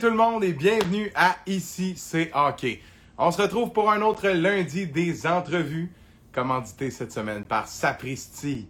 [0.00, 2.80] tout le monde et bienvenue à Ici c'est hockey.
[3.18, 5.92] On se retrouve pour un autre lundi des entrevues,
[6.32, 8.66] commandité cette semaine par Sapristi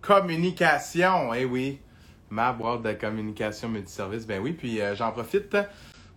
[0.00, 1.34] Communication.
[1.34, 1.80] Eh oui,
[2.30, 4.24] ma boîte de communication multiservice.
[4.24, 5.56] Ben oui, puis euh, j'en profite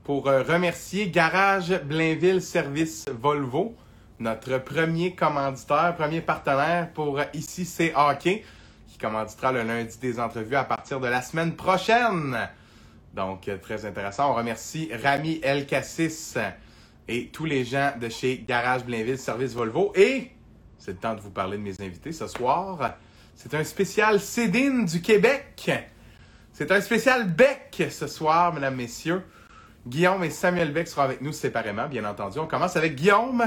[0.04, 3.74] pour euh, remercier Garage Blainville Service Volvo,
[4.20, 8.46] notre premier commanditaire, premier partenaire pour euh, Ici c'est hockey,
[8.88, 12.38] qui commanditera le lundi des entrevues à partir de la semaine prochaine.
[13.14, 14.32] Donc, euh, très intéressant.
[14.32, 16.38] On remercie Rami El Cassis
[17.08, 19.92] et tous les gens de chez Garage Blainville Service Volvo.
[19.96, 20.32] Et
[20.78, 22.98] c'est le temps de vous parler de mes invités ce soir.
[23.36, 25.72] C'est un spécial Cédine du Québec.
[26.54, 29.24] C'est un spécial Beck ce soir, mesdames, messieurs.
[29.86, 32.40] Guillaume et Samuel Beck seront avec nous séparément, bien entendu.
[32.40, 33.44] On commence avec Guillaume,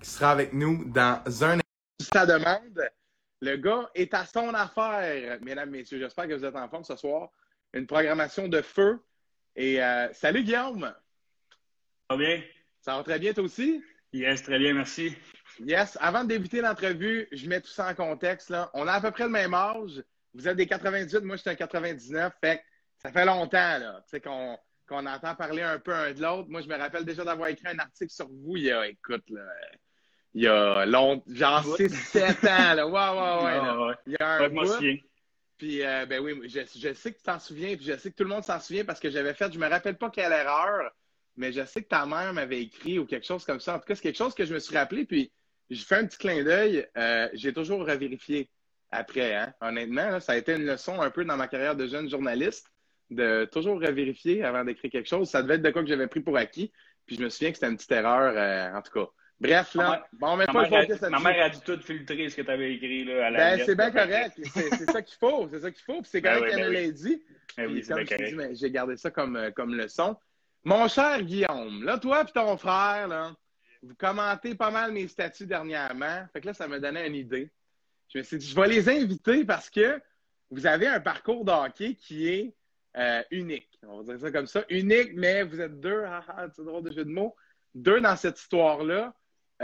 [0.00, 1.58] qui sera avec nous dans un
[2.00, 2.90] sa demande.
[3.40, 5.98] Le gars est à son affaire, mesdames, messieurs.
[5.98, 7.28] J'espère que vous êtes en forme ce soir.
[7.74, 9.00] Une programmation de feu.
[9.56, 10.94] Et euh, salut Guillaume!
[12.08, 12.42] Ça va bien?
[12.80, 13.82] Ça va très bien toi aussi?
[14.12, 15.16] Yes, très bien, merci.
[15.58, 15.98] Yes.
[16.00, 18.50] Avant de débuter l'entrevue, je mets tout ça en contexte.
[18.50, 18.70] Là.
[18.74, 20.04] On a à peu près le même âge.
[20.34, 22.32] Vous êtes des 98, moi je suis un 99.
[22.40, 22.62] Fait que
[22.98, 26.48] ça fait longtemps là, tu sais, qu'on qu'on entend parler un peu un de l'autre.
[26.50, 29.24] Moi, je me rappelle déjà d'avoir écrit un article sur vous il y a, écoute,
[29.30, 29.40] là,
[30.34, 32.74] il y a long, genre 6-7 ans.
[32.74, 32.86] Là.
[32.86, 33.58] Ouais, ouais, ouais.
[33.62, 33.64] là.
[33.64, 33.94] Ah, ouais.
[34.06, 34.50] Il y a un
[35.56, 38.16] Puis, euh, ben oui, je, je sais que tu t'en souviens, puis je sais que
[38.16, 40.90] tout le monde s'en souvient parce que j'avais fait, je me rappelle pas quelle erreur,
[41.36, 43.76] mais je sais que ta mère m'avait écrit ou quelque chose comme ça.
[43.76, 45.32] En tout cas, c'est quelque chose que je me suis rappelé, puis
[45.70, 46.86] je fais un petit clin d'œil.
[46.96, 48.50] Euh, J'ai toujours revérifié
[48.90, 49.54] après, hein.
[49.60, 52.70] Honnêtement, ça a été une leçon un peu dans ma carrière de jeune journaliste
[53.10, 55.28] de toujours revérifier avant d'écrire quelque chose.
[55.28, 56.72] Ça devait être de quoi que j'avais pris pour acquis,
[57.06, 59.10] puis je me souviens que c'était une petite erreur, euh, en tout cas.
[59.40, 61.24] Bref, là, mère- bon, mais Ma pas le focus a, ma là-dessus.
[61.24, 63.74] mère a dû tout filtrer ce que tu avais écrit là, à la Ben, c'est
[63.74, 64.38] bien correct.
[64.54, 65.48] C'est ça qu'il faut.
[65.50, 66.00] C'est ça qu'il faut.
[66.02, 66.92] Puis c'est Ben correct oui, qu'elle ben oui.
[66.92, 67.22] dit.
[67.56, 70.16] Ben oui, mais j'ai gardé ça comme, euh, comme leçon.
[70.64, 73.32] Mon cher Guillaume, là, toi et ton frère, là,
[73.82, 76.24] vous commentez pas mal mes statuts dernièrement.
[76.32, 77.50] Fait que là, ça me donnait une idée.
[78.08, 80.00] Je me suis dit, je vais les inviter parce que
[80.50, 82.54] vous avez un parcours de hockey qui est
[82.96, 83.68] euh, unique.
[83.82, 84.64] On va dire ça comme ça.
[84.70, 86.02] Unique, mais vous êtes deux.
[86.06, 87.34] ah, ah, c'est drôle de jeu de mots.
[87.74, 89.12] Deux dans cette histoire-là.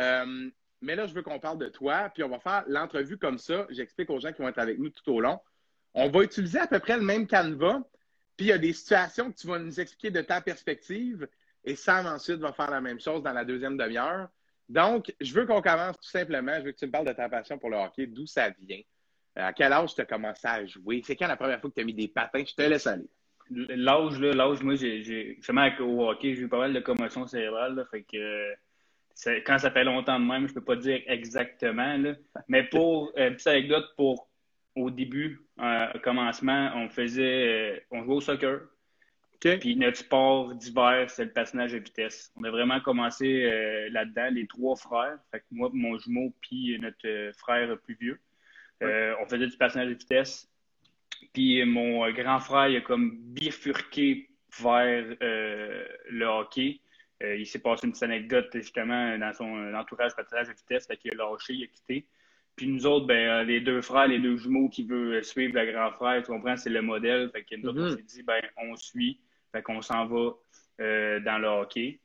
[0.01, 0.51] Euh,
[0.81, 3.67] mais là, je veux qu'on parle de toi, puis on va faire l'entrevue comme ça.
[3.71, 5.39] J'explique aux gens qui vont être avec nous tout au long.
[5.93, 7.83] On va utiliser à peu près le même canevas,
[8.37, 11.29] puis il y a des situations que tu vas nous expliquer de ta perspective,
[11.65, 14.29] et Sam ensuite va faire la même chose dans la deuxième demi-heure.
[14.69, 16.55] Donc, je veux qu'on commence tout simplement.
[16.61, 18.81] Je veux que tu me parles de ta passion pour le hockey, d'où ça vient.
[19.37, 21.03] Euh, À quel âge tu as commencé à jouer?
[21.05, 22.45] C'est quand la première fois que tu as mis des patins?
[22.47, 23.11] Je te laisse aller.
[23.51, 27.27] L'âge, là, l'âge, moi, j'ai, j'ai, justement, au hockey, j'ai eu pas mal de commotion
[27.27, 28.55] cérébrale, là, fait que, euh,
[29.47, 32.15] quand ça fait longtemps de même, je peux pas dire exactement, là.
[32.49, 34.31] Mais pour, euh, petite anecdote, pour,
[34.77, 38.61] au début, euh, au commencement, on faisait, euh, on jouait au soccer.
[39.41, 42.31] Puis notre sport d'hiver, c'est le patinage à vitesse.
[42.37, 45.19] On a vraiment commencé euh, là-dedans, les trois frères.
[45.31, 48.21] Fait que moi, mon jumeau, puis notre frère plus vieux.
[48.83, 50.51] On faisait du patinage à vitesse.
[51.33, 54.29] Puis mon grand frère, il a comme bifurqué
[54.61, 56.81] vers le hockey.
[57.23, 60.87] Euh, il s'est passé une petite anecdote justement dans son euh, entourage patinage à vitesse,
[60.87, 62.07] fait qu'il a lâché, il a quitté.
[62.57, 65.71] Puis nous autres, ben, euh, les deux frères, les deux jumeaux qui veulent suivre le
[65.73, 67.31] grand frère, tu comprends, c'est le modèle.
[67.31, 67.87] Fait que nous autres, Mhm.
[67.93, 69.21] on s'est dit, ben, on suit.
[69.53, 70.31] Fait qu'on s'en va
[70.81, 72.01] euh, dans le hockey.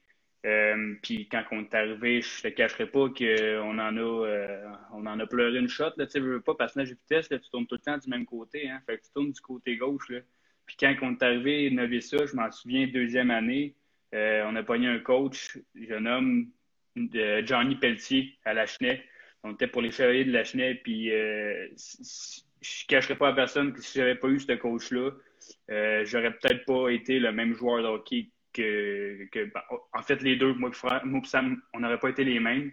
[0.45, 5.05] Euh, puis quand on est arrivé, je te cacherai pas qu'on en a euh, on
[5.07, 5.91] en a pleuré une shot.
[5.97, 8.25] Là, tu veux pas, patinage de vitesse, là, tu tournes tout le temps du même
[8.25, 8.69] côté.
[8.69, 10.07] Hein, fait que tu tournes du côté gauche.
[10.09, 10.19] Là.
[10.67, 13.73] Puis quand on est arrivé, Novissa, je m'en souviens, deuxième année,
[14.15, 16.47] euh, on a pogné un coach, jeune homme,
[16.95, 19.03] de Johnny Pelletier à Lachenay.
[19.43, 23.73] On était pour les chevaliers de Lachenay, puis euh, je ne cacherai pas à personne
[23.73, 25.11] que si j'avais pas eu ce coach-là,
[25.69, 29.61] euh, j'aurais peut-être pas été le même joueur de hockey que, que ben,
[29.93, 32.71] en fait les deux, moi et Sam, on n'aurait pas été les mêmes.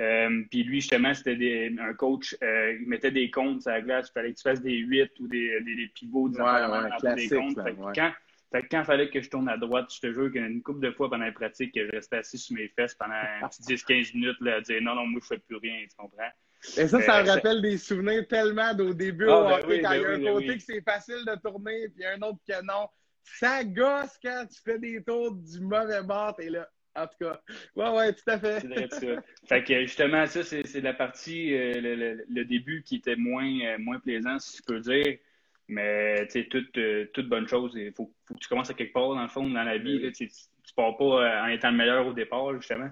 [0.00, 3.80] Euh, puis lui, justement, c'était des- un coach, euh, il mettait des comptes sur la
[3.82, 6.44] glace, il fallait que tu fasses des 8 ou des, des, des pivots, des Ouais,
[6.44, 7.56] ouais, des comptes.
[7.56, 7.92] ouais.
[7.94, 8.12] quand,
[8.52, 10.80] fait que quand il fallait que je tourne à droite, je te jure qu'une couple
[10.80, 14.14] de fois pendant la pratique, je restais assis sur mes fesses pendant un petit 10-15
[14.14, 16.30] minutes là, à dire non, non, moi je fais plus rien, tu comprends?
[16.76, 19.66] Et ça, ça Euh, me rappelle des souvenirs tellement d'au début Ah, au ben hockey,
[19.68, 20.58] oui, quand ben il y a oui, un ben côté oui.
[20.58, 22.88] que c'est facile de tourner, puis y a un autre que non.
[23.22, 26.68] Ça gosse quand tu fais des tours du mauvais bord, t'es là.
[26.94, 27.40] En tout cas,
[27.74, 28.60] ouais, ouais, tout à fait.
[28.60, 29.06] C'est ça.
[29.48, 33.16] Fait que justement, ça, c'est c'est la partie, euh, le, le- le début qui était
[33.16, 35.18] moins, euh, moins plaisant, si je peux dire.
[35.68, 38.74] Mais tu sais, toute, euh, toute bonne chose, il faut, faut que tu commences à
[38.74, 39.98] quelque part, dans le fond, dans la vie.
[39.98, 42.90] Là, tu, tu pars pas euh, en étant le meilleur au départ, justement.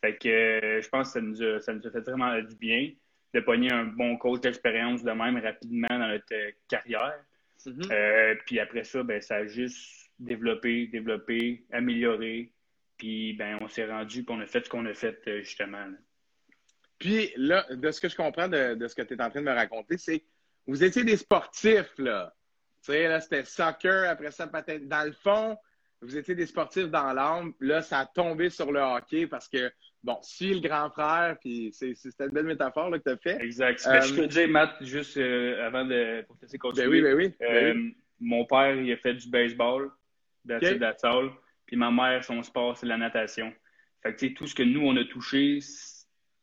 [0.00, 2.56] Fait que euh, je pense que ça nous, a, ça nous a fait vraiment du
[2.56, 2.90] bien
[3.32, 6.34] de pogner un bon coach d'expérience de même rapidement dans notre
[6.68, 7.20] carrière.
[7.64, 7.82] Mhm.
[7.90, 12.52] Euh, puis après ça, ben, ça a juste développer, développer, améliorer.
[12.96, 15.86] Puis, ben, on s'est rendu, puis on a fait ce qu'on a fait, justement.
[16.98, 19.40] Puis, là, de ce que je comprends de, de ce que tu es en train
[19.40, 20.22] de me raconter, c'est
[20.70, 22.32] vous étiez des sportifs, là.
[22.84, 24.86] Tu sais, là, c'était soccer, après ça, peut-être.
[24.86, 25.58] Dans le fond,
[26.00, 27.52] vous étiez des sportifs dans l'âme.
[27.58, 29.70] Là, ça a tombé sur le hockey parce que,
[30.04, 33.42] bon, si le grand frère, puis c'était une belle métaphore là, que tu as fait.
[33.42, 33.84] Exact.
[33.86, 36.86] Euh, je peux te dire, Matt, juste euh, avant de pour te laisser continuer.
[36.86, 37.34] Ben oui, ben oui.
[37.40, 37.90] Ben euh,
[38.20, 39.90] mon père, il a fait du baseball,
[40.46, 40.62] that's
[41.04, 41.34] okay.
[41.66, 43.52] Puis ma mère, son sport, c'est la natation.
[44.02, 45.58] Fait que, tu sais, tout ce que nous, on a touché,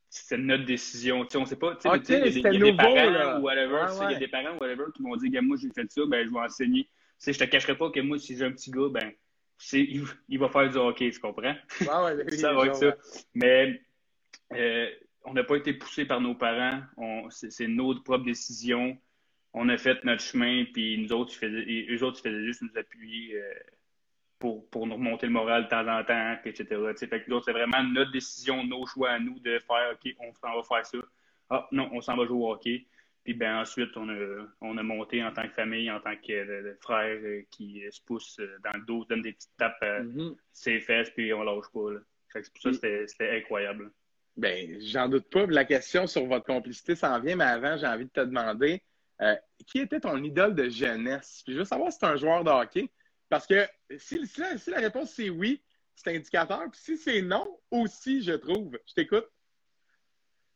[0.09, 1.23] c'était notre décision.
[1.25, 1.75] Tu sais, on sait pas.
[1.75, 3.85] Tu sais, il y a, des parents ou whatever.
[4.03, 6.25] Il y a des parents ou whatever qui m'ont dit, moi, j'ai fait ça, ben,
[6.25, 6.83] je vais enseigner.
[6.83, 9.11] Tu sais, je te cacherai pas que moi, si j'ai un petit gars, ben,
[9.73, 11.55] il, il, va faire du hockey, tu comprends?
[11.79, 12.95] ça va être ça.
[13.33, 13.81] Mais
[14.53, 14.89] euh,
[15.25, 16.81] on n'a pas été poussé par nos parents.
[17.29, 18.97] C'est notre propre décision.
[19.53, 22.77] On a fait notre chemin, puis nous autres, ils eux autres, ils faisaient juste nous
[22.77, 23.53] appuyer euh,
[24.39, 26.65] pour, pour nous remonter le moral de temps en temps, etc.
[26.97, 30.55] Fait que c'est vraiment notre décision, nos choix à nous de faire OK, on s'en
[30.55, 30.97] va faire ça.
[31.49, 32.85] Ah non, on s'en va jouer au hockey.
[33.23, 36.31] Puis ben ensuite, on a, on a monté en tant que famille, en tant que
[36.31, 40.01] euh, frère euh, qui se pousse euh, dans le dos, donne des petites tapes à
[40.01, 40.35] mm-hmm.
[40.53, 41.91] ses fesses, puis on lâche pas.
[41.91, 41.99] Là.
[42.31, 43.91] Fait que pour ça, c'était incroyable.
[44.37, 45.45] Ben, j'en doute pas.
[45.47, 48.81] La question sur votre complicité s'en vient, mais avant, j'ai envie de te demander
[49.65, 51.41] qui était ton idole de jeunesse?
[51.43, 52.89] Puis je veux savoir si tu es un joueur de hockey.
[53.29, 55.61] Parce que si, si la réponse c'est oui,
[55.95, 56.63] c'est indicateur.
[56.71, 58.77] Puis si c'est non, aussi, je trouve.
[58.87, 59.27] Je t'écoute.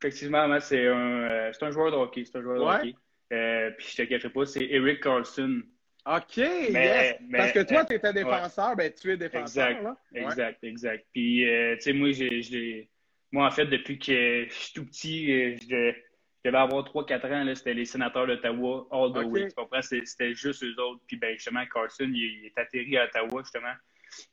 [0.01, 2.25] Effectivement, c'est un, euh, un joueur de hockey.
[2.25, 2.95] C'est un joueur de hockey.
[3.31, 5.62] Euh, puis je te cacherai pas, c'est Eric Carlson.
[6.06, 7.15] OK, yes.
[7.31, 9.69] Parce que toi, tu étais défenseur, ben tu es défenseur.
[9.69, 9.97] Exact, là.
[10.13, 11.06] exact, exact.
[11.13, 12.89] Puis, euh, tu sais, moi, j'ai,
[13.31, 15.94] moi, en fait, depuis que je suis tout petit, euh,
[16.43, 19.47] je, devais avoir 3-4 ans, c'était les sénateurs d'Ottawa all the way.
[19.47, 19.81] Tu comprends?
[19.81, 21.01] C'était juste eux autres.
[21.07, 23.73] Puis, ben, justement, Carlson, il, est atterri à Ottawa, justement.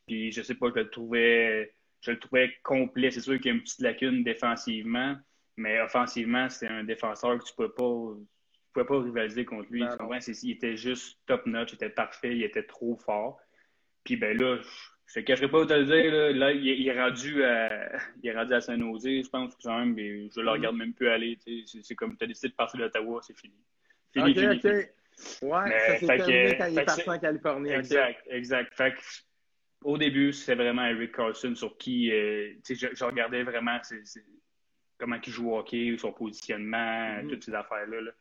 [0.06, 3.10] Puis, je sais pas, je le trouvais, je le trouvais complet.
[3.10, 5.16] C'est sûr qu'il y a une petite lacune défensivement.
[5.56, 8.16] Mais offensivement, c'est un défenseur que tu ne peux pas.
[8.72, 9.82] pouvais pas rivaliser contre lui.
[10.42, 13.40] il était juste top notch, il était parfait, il était trop fort.
[14.04, 14.68] Puis ben là, je
[15.16, 18.36] ne te cacherai pas de te le dire, là, il, est rendu à, il est
[18.36, 21.38] rendu à Saint-Nosé, je pense, quand même, mais je le regarde même plus aller.
[21.66, 23.54] C'est comme tu as décidé de partir d'Ottawa, c'est fini.
[24.12, 24.64] Fini, fini, OK.
[25.42, 27.70] Ouais, ça s'est terminé quand il est parti en Californie.
[27.70, 28.74] Exact, exact.
[28.74, 28.94] Fait
[29.84, 33.78] au début, c'est vraiment Eric Carlson sur qui euh, je, je, regardais vraiment
[34.98, 37.28] comment il joue au hockey, son positionnement, mm-hmm.
[37.28, 38.12] toutes ces affaires-là.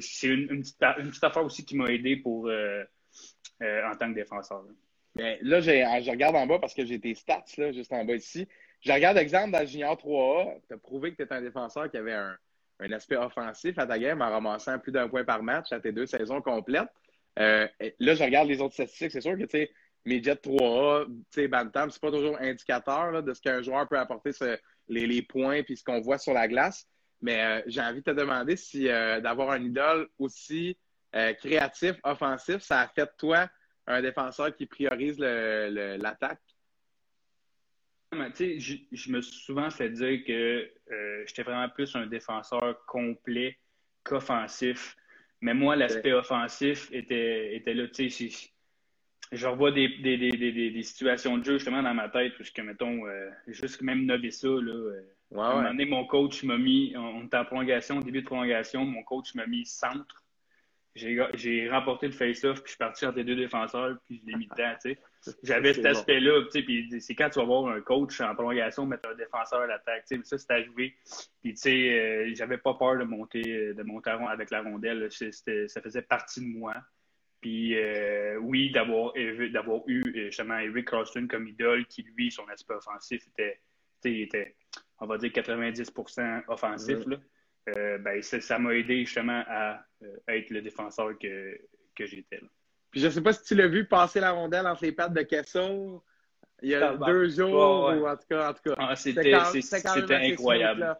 [0.00, 2.84] c'est une, petite, affaire aussi qui m'a aidé pour euh,
[3.62, 4.62] euh, en tant que défenseur.
[4.62, 4.72] Là,
[5.14, 8.14] Bien, là je regarde en bas parce que j'ai tes stats là, juste en bas
[8.14, 8.48] ici.
[8.80, 10.60] Je regarde l'exemple dans le Junior 3A.
[10.68, 12.36] Tu as prouvé que tu étais un défenseur qui avait un,
[12.92, 16.04] aspect offensif à ta game en ramassant plus d'un point par match à tes deux
[16.06, 16.88] saisons complètes.
[17.38, 17.66] Euh,
[17.98, 19.12] là, je regarde les autres statistiques.
[19.12, 19.72] C'est sûr que tu sais,
[20.04, 24.32] Jets 3A, tu sais, Bantam, c'est pas toujours indicateur de ce qu'un joueur peut apporter
[24.32, 24.58] ce,
[24.88, 26.86] les, points puis ce qu'on voit sur la glace.
[27.22, 30.76] Mais euh, j'ai envie de te demander si euh, d'avoir un idole aussi
[31.38, 33.48] créatif, offensif, ça a fait toi
[33.86, 36.40] un défenseur qui priorise l'attaque.
[38.12, 40.70] Je, je me suis souvent fait dire que
[41.26, 43.58] j'étais vraiment plus un défenseur complet
[44.04, 44.96] qu'offensif.
[45.40, 47.86] Mais moi, l'aspect offensif était, était là.
[49.32, 50.30] Je revois des, des, des,
[50.70, 54.48] des, situations de jeu justement dans ma tête, parce que, mettons, euh, juste même ça.
[54.48, 58.26] Là, euh, un moment donné, mon coach m'a mis, on était en prolongation, début de
[58.26, 60.23] prolongation, mon coach m'a mis centre.
[60.94, 64.36] J'ai remporté le face-off, puis je suis parti entre les deux défenseurs, puis je l'ai
[64.36, 64.74] mis dedans.
[64.80, 64.98] tu sais.
[65.42, 69.14] J'avais cet aspect-là, puis c'est quand tu vas voir un coach en prolongation mettre un
[69.14, 70.04] défenseur à l'attaque.
[70.22, 70.94] Ça, c'est arrivé.
[71.42, 75.08] Puis, tu sais, euh, j'avais pas peur de monter, de monter avec la rondelle.
[75.10, 76.74] Ça faisait partie de moi.
[77.44, 82.72] Puis euh, oui, d'avoir eu euh, justement Eric Carlson comme idole, qui lui, son aspect
[82.72, 83.60] offensif était,
[84.02, 84.56] était
[84.98, 87.00] on va dire 90% offensif.
[87.70, 89.84] Euh, ben, ça m'a aidé justement à
[90.28, 91.58] être le défenseur que,
[91.94, 92.40] que j'étais.
[92.90, 95.14] Puis je ne sais pas si tu l'as vu passer la rondelle entre les pattes
[95.14, 95.98] de Kessel
[96.62, 98.50] il y a deux jours, ou en tout cas.
[98.50, 100.96] En tout cas ah, c'était incroyable.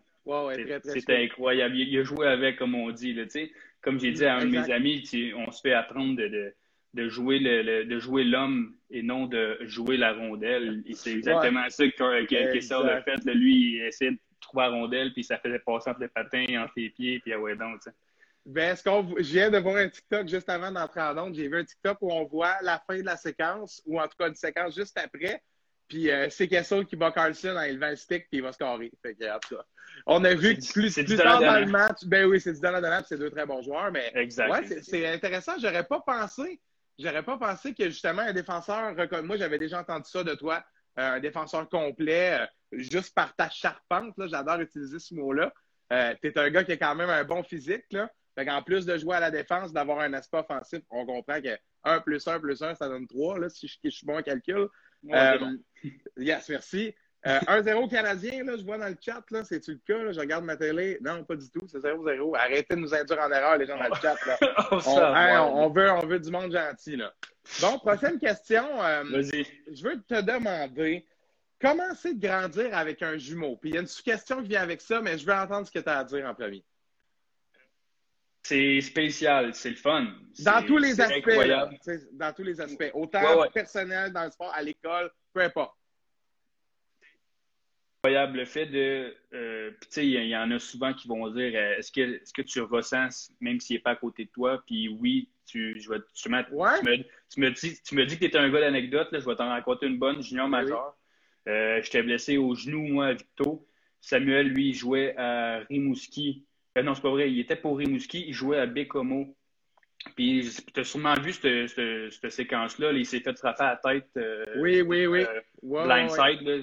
[0.83, 1.76] c'était incroyable.
[1.76, 3.14] Il, a joué avec, comme on dit.
[3.14, 3.25] Là,
[3.80, 5.04] comme j'ai dit à un de mes amis,
[5.37, 6.54] on se fait apprendre de,
[6.94, 10.83] de, jouer le, de jouer l'homme et non de jouer la rondelle.
[10.87, 13.35] Et c'est exactement ça que, que, a fait.
[13.35, 14.18] lui, il essayait
[14.54, 17.38] de la rondelle, puis ça faisait passer entre les patins, entre les pieds, puis ah
[17.38, 17.80] ouais, donc,
[18.46, 21.34] Ben, ce qu'on, je viens de voir un TikTok juste avant d'entrer en onde.
[21.34, 24.16] J'ai vu un TikTok où on voit la fin de la séquence, ou en tout
[24.18, 25.42] cas une séquence juste après.
[25.88, 28.90] Puis euh, c'est Kessel qui bat Carlson en élevant le stick, puis il va scorer.
[29.02, 29.64] Fait que, en tout cas,
[30.06, 32.82] on a vu que plus, plus tard dans le match, ben oui, c'est du Donald
[32.82, 34.50] Donald, c'est deux très bons joueurs, mais exact.
[34.50, 35.52] ouais, c'est intéressant.
[35.61, 36.58] J'aurais pas pensé
[36.99, 40.64] j'aurais pas pensé que justement un défenseur, moi j'avais déjà entendu ça de toi,
[40.96, 45.52] un défenseur complet, euh, juste par ta charpente, j'adore utiliser ce mot-là.
[45.92, 47.84] Euh, tu es un gars qui a quand même un bon physique.
[47.92, 48.08] Là.
[48.36, 52.00] en plus de jouer à la défense, d'avoir un aspect offensif, on comprend que 1
[52.00, 54.68] plus 1 plus 1, ça donne 3, là, si je, suis bon en calcul.
[56.16, 56.94] yes, merci.
[57.25, 60.02] 1-0 euh, Canadien, là, je vois dans le chat, là, c'est-tu le cas?
[60.02, 60.99] Là, je regarde ma télé.
[61.00, 62.37] Non, pas du tout, c'est 0-0.
[62.37, 64.16] Arrêtez de nous induire en erreur, les gens dans le chat.
[64.26, 64.38] Là.
[65.50, 66.97] on, veut, on veut du monde gentil.
[66.97, 67.14] Là.
[67.62, 68.64] Bon, prochaine question.
[68.83, 69.47] Euh, Vas-y.
[69.73, 71.07] Je veux te demander
[71.61, 73.57] comment c'est de grandir avec un jumeau?
[73.57, 75.73] Puis il y a une sous-question qui vient avec ça, mais je veux entendre ce
[75.73, 76.62] que tu as à dire en premier.
[78.43, 80.07] C'est spécial, c'est le fun.
[80.40, 81.31] Dans tous les aspects.
[82.12, 82.90] dans tous les aspects.
[82.93, 85.75] Autant personnel, dans le sport, à l'école, peu importe
[88.04, 88.38] incroyable.
[88.38, 89.14] Le fait de.
[89.32, 92.32] Euh, tu sais, il y, en a souvent qui vont dire euh, est-ce que, est
[92.32, 95.88] que tu ressens, même s'il n'est pas à côté de toi, puis oui, tu, je
[95.88, 96.42] vais, tu, me,
[97.30, 99.49] tu, me, dis, tu me dis que tu es un gars d'anecdote, je vais t'en
[99.49, 100.96] raconter une bonne, junior major.
[101.49, 103.66] Euh, J'étais blessé au genou, moi, à Victo.
[104.00, 106.44] Samuel, lui, il jouait à Rimouski.
[106.76, 109.34] Euh, non, c'est pas vrai, il était pour Rimouski, il jouait à Bécomo.
[110.16, 114.11] Puis, tu as sûrement vu cette, cette, séquence-là, il s'est fait frapper à la tête.
[114.58, 115.25] oui, oui, oui.
[115.62, 116.58] blindside, là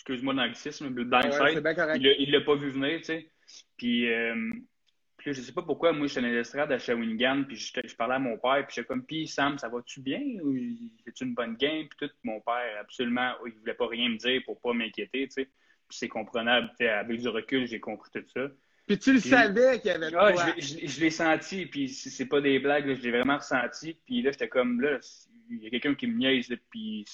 [0.00, 1.62] excuse-moi l'anglicisme, le blindside,
[2.18, 3.30] il l'a pas vu venir, tu sais.
[3.76, 4.50] Puis, euh,
[5.18, 7.94] puis là, je sais pas pourquoi, moi, j'étais dans l'estrade à Shawinigan, puis je, je,
[7.94, 10.20] parlais à mon père, puis j'étais comme, puis Sam, ça va-tu bien?
[10.42, 10.56] Ou
[11.04, 11.86] c'est une bonne game?
[11.86, 15.42] Puis tout, mon père, absolument, il voulait pas rien me dire pour pas m'inquiéter, tu
[15.42, 15.44] sais.
[15.44, 18.48] Puis c'est comprenable, tu sais, avec du recul, j'ai compris tout ça.
[18.86, 22.40] Puis tu le savais qu'il y avait ah, je, je, l'ai senti, puis c'est pas
[22.40, 23.98] des blagues, je l'ai vraiment ressenti.
[24.06, 24.98] Puis là, j'étais comme, là,
[25.50, 27.04] il y a quelqu'un qui me niaise, puis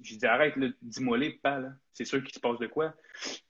[0.00, 1.72] j'ai dit arrête, dis-moi les pas, là.
[1.92, 2.94] C'est sûr qu'il se passe de quoi.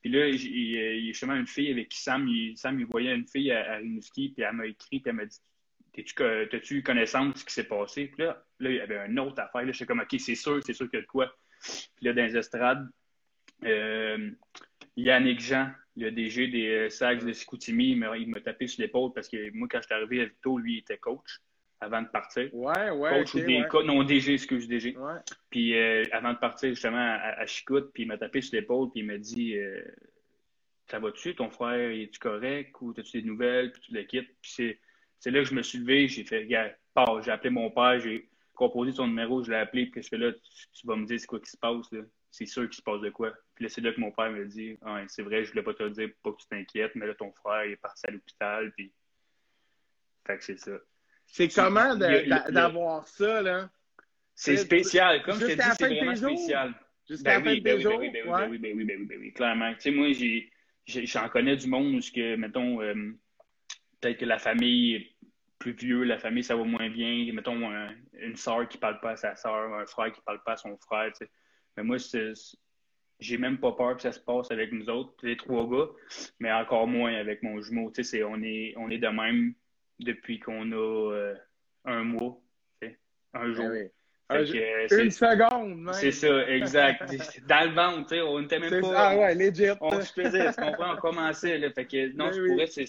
[0.01, 3.15] Puis là, il y a justement une fille avec qui Sam, il, Sam, il voyait
[3.15, 5.39] une fille à, Rimouski, puis elle m'a écrit, puis elle m'a dit
[6.17, 8.07] T'as-tu connaissance de ce qui s'est passé?
[8.07, 9.65] Puis là, là, il y avait une autre affaire.
[9.65, 11.33] Là, j'étais comme OK, c'est sûr, c'est sûr qu'il y a de quoi.
[11.61, 12.89] Puis là, dans les estrades,
[13.65, 14.31] euh,
[14.97, 19.29] Yannick Jean, le DG des euh, Sags de Scoutimi, il m'a tapé sur l'épaule parce
[19.29, 21.41] que moi, quand je suis arrivé à Vito, lui, il était coach
[21.81, 22.53] avant de partir.
[22.55, 23.11] Ouais, ouais.
[23.11, 24.97] Coach ou des, non, DG, excuse, DG.
[24.97, 25.21] Ouais.
[25.51, 28.91] Puis euh, avant de partir justement à, à Chicoute, puis il m'a tapé sur l'épaule,
[28.91, 29.81] puis il m'a dit euh,
[30.89, 34.31] Ça va-tu, ton frère, es-tu correct ou as-tu des nouvelles, puis tu le quittes.
[34.43, 34.79] Puis
[35.19, 36.75] c'est là que je me suis levé, j'ai fait Regarde,
[37.23, 40.33] j'ai appelé mon père, j'ai composé son numéro, je l'ai appelé, puis je fais là,
[40.73, 42.01] tu, vas me dire c'est quoi qui se passe, là.
[42.31, 43.33] C'est sûr qu'il se passe de quoi.
[43.55, 45.75] Puis là, c'est là que mon père me dit ah, c'est vrai, je voulais pas
[45.75, 48.07] te le dire pour pas que tu t'inquiètes, mais là, ton frère il est parti
[48.07, 48.93] à l'hôpital, puis.
[50.27, 50.73] Fait que c'est ça.
[51.31, 53.71] C'est comment d'avoir ça, là?
[54.35, 55.23] C'est spécial.
[55.23, 56.75] Comme je te dis, c'est vraiment spécial.
[57.09, 57.45] Jusqu'à ben?
[57.45, 57.77] Ben oui, ben
[58.51, 59.73] oui, ben oui, ben oui, clairement.
[59.75, 60.09] Tu sais, moi,
[60.87, 62.95] j'en connais du monde où, que, mettons, euh,
[64.01, 65.17] peut-être que la famille est
[65.59, 67.31] plus vieux, la famille, ça va moins bien.
[67.33, 67.71] Mettons,
[68.13, 70.77] une soeur qui parle pas à sa soeur, un frère qui parle pas à son
[70.77, 71.31] frère, tu sais.
[71.77, 71.97] Mais moi,
[73.21, 75.89] j'ai même pas peur que ça se passe avec nous autres, les trois gars,
[76.41, 77.91] mais encore moins avec mon jumeau.
[77.91, 79.55] Tu sais, on est, on est de même
[79.99, 81.35] depuis qu'on a euh,
[81.85, 82.41] un mois,
[83.35, 83.71] un jour.
[84.31, 87.03] Ah une seconde, C'est ça, exact.
[87.49, 88.93] Dans le ventre, on n'était même pas.
[88.95, 89.71] Ah ouais, legit.
[89.81, 91.57] On se faisait, tu comprends, on commençait.
[91.57, 92.87] Là, fait que, non, je pourrais, c'est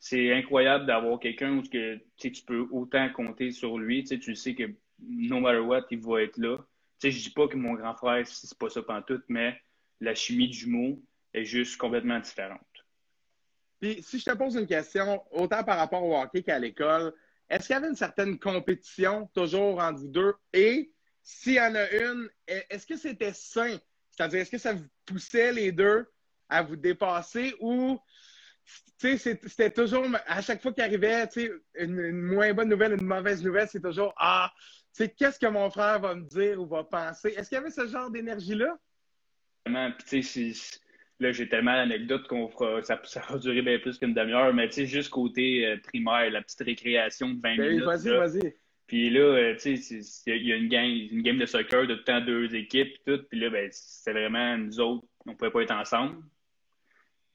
[0.00, 4.02] c'est incroyable d'avoir quelqu'un où que, tu peux autant compter sur lui.
[4.04, 4.64] Tu sais que
[5.00, 6.58] no matter what, il va être là.
[6.98, 9.58] Sais, je dis pas que mon grand frère, c'est pas ça tout, mais
[10.00, 11.02] la chimie du jumeau
[11.32, 12.60] est juste complètement différente.
[13.80, 17.12] Puis, si je te pose une question, autant par rapport au hockey qu'à l'école,
[17.48, 20.34] est-ce qu'il y avait une certaine compétition toujours entre vous deux?
[20.52, 23.78] Et s'il y en a une, est-ce que c'était sain?
[24.10, 26.06] C'est-à-dire, est-ce que ça vous poussait les deux
[26.48, 27.98] à vous dépasser ou
[28.96, 33.68] c'était toujours, à chaque fois qu'il arrivait une, une, moins bonne nouvelle, une mauvaise nouvelle,
[33.68, 34.52] c'est toujours Ah,
[34.96, 37.34] qu'est-ce que mon frère va me dire ou va penser?
[37.36, 38.78] Est-ce qu'il y avait ce genre d'énergie-là?
[39.98, 40.80] Puis, tu sais,
[41.20, 44.68] Là, j'ai tellement d'anecdotes qu'on fera, ça, ça va durer bien plus qu'une demi-heure, mais
[44.68, 47.84] tu sais, juste côté euh, primaire, la petite récréation de 20 ben, minutes.
[47.84, 48.54] Vas-y, vas-y.
[48.86, 51.94] Puis là, euh, tu sais, il y a une game, une game de soccer de
[51.94, 53.20] tout le temps deux équipes, tout.
[53.30, 56.16] Puis là, ben, c'était vraiment nous autres, on ne pouvait pas être ensemble.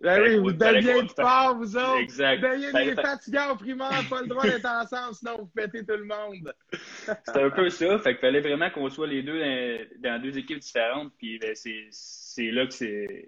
[0.01, 1.97] Ben oui, vous deviez être fort, vous autres.
[1.97, 2.39] Exact.
[2.39, 5.47] Ben, il y a des fatigants au primaire, pas le droit d'être ensemble, sinon vous
[5.47, 6.53] pétez tout le monde.
[7.25, 7.99] C'était un peu ça.
[7.99, 9.41] Fait qu'il fallait vraiment qu'on soit les deux
[9.99, 11.11] dans, deux équipes différentes.
[11.17, 13.27] Puis ben, c'est là que c'est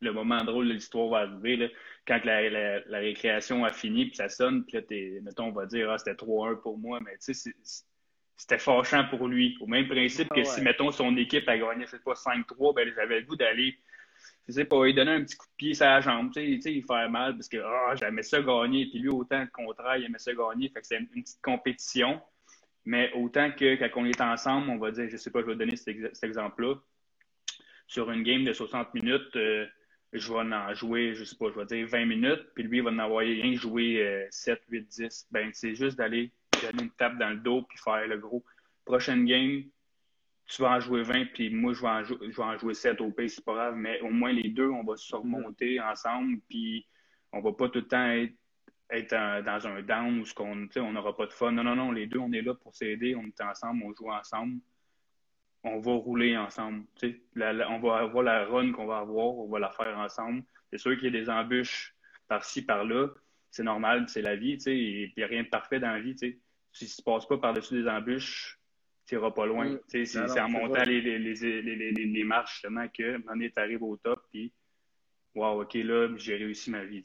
[0.00, 1.56] le moment drôle de l'histoire va arriver.
[1.56, 1.68] Là,
[2.06, 2.48] quand la,
[2.80, 6.14] la, récréation a fini, puis ça sonne, puis là, mettons, on va dire, ah, c'était
[6.14, 7.52] 3-1 pour moi, mais tu sais,
[8.36, 9.56] c'était fâchant pour lui.
[9.60, 12.74] Au même principe que ah si, mettons, son équipe a gagné, je sais pas, 5-3,
[12.74, 13.78] ben, j'avais le goût d'aller,
[14.48, 16.72] je sais pas, lui donner un petit coup de pied sur la jambe, tu sais,
[16.72, 20.04] il faire mal, parce que, ah, j'aimais ça gagner, puis lui, autant le contraire, il
[20.06, 22.20] aimait ça gagner, fait que c'est une, petite compétition.
[22.86, 25.56] Mais autant que quand on est ensemble, on va dire, je sais pas, je vais
[25.56, 26.76] donner cet, exemple-là.
[27.86, 29.66] Sur une game de 60 minutes, euh,
[30.12, 32.84] je vais en jouer, je sais pas, je vais dire 20 minutes, puis lui, il
[32.84, 35.28] va en avoir rien jouer 7, 8, 10.
[35.30, 38.44] Ben, c'est juste d'aller donner une tape dans le dos puis faire le gros.
[38.84, 39.62] Prochaine game,
[40.46, 43.00] tu vas en jouer 20, puis moi, je vais en, je vais en jouer 7
[43.00, 46.40] au pays, c'est pas grave, mais au moins les deux, on va se surmonter ensemble,
[46.48, 46.86] puis
[47.32, 48.10] on va pas tout le temps
[48.90, 50.24] être, dans un down où
[50.80, 51.52] on n'aura pas de fun.
[51.52, 54.10] Non, non, non, les deux, on est là pour s'aider, on est ensemble, on joue
[54.10, 54.58] ensemble,
[55.62, 56.84] on va rouler ensemble.
[57.36, 60.42] on va avoir la run qu'on va avoir, on va la faire ensemble.
[60.70, 61.94] C'est sûr qu'il y a des embûches
[62.28, 63.08] par-ci, par-là,
[63.50, 66.16] c'est normal, c'est la vie, il n'y a rien de parfait dans la vie.
[66.16, 66.38] Si
[66.72, 68.58] tu ne passes pas par-dessus des embûches,
[69.06, 69.70] tu n'iras pas loin.
[69.70, 70.04] Mm.
[70.04, 74.52] C'est en montant les, les, les, les, marches, justement, que est arrivé au top, puis,
[75.34, 77.02] wow, OK, là, j'ai réussi ma vie.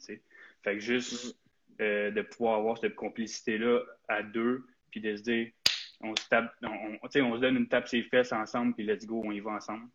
[0.62, 1.82] Fait que juste mm.
[1.82, 5.50] euh, de pouvoir avoir cette complicité-là à deux, puis de se dire,
[6.00, 9.22] on se tape, on, on se donne une tape ses fesses ensemble, puis let's go,
[9.24, 9.88] on y va ensemble.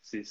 [0.00, 0.22] C'est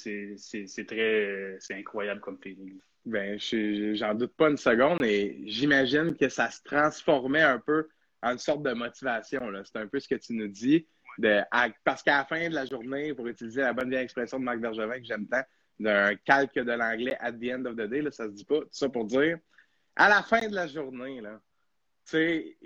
[0.86, 2.78] très, c'est incroyable comme feeling.
[3.04, 7.88] Ben, j'en doute pas une seconde et j'imagine que ça se transformait un peu
[8.22, 9.40] en une sorte de motivation.
[9.64, 10.86] C'est un peu ce que tu nous dis.
[11.84, 14.60] Parce qu'à la fin de la journée, pour utiliser la bonne vieille expression de Marc
[14.60, 15.42] Bergevin que j'aime tant,
[15.80, 18.60] d'un calque de l'anglais at the end of the day, là, ça se dit pas.
[18.60, 19.38] Tout ça pour dire,
[19.96, 21.40] à la fin de la journée, là,
[22.08, 22.56] tu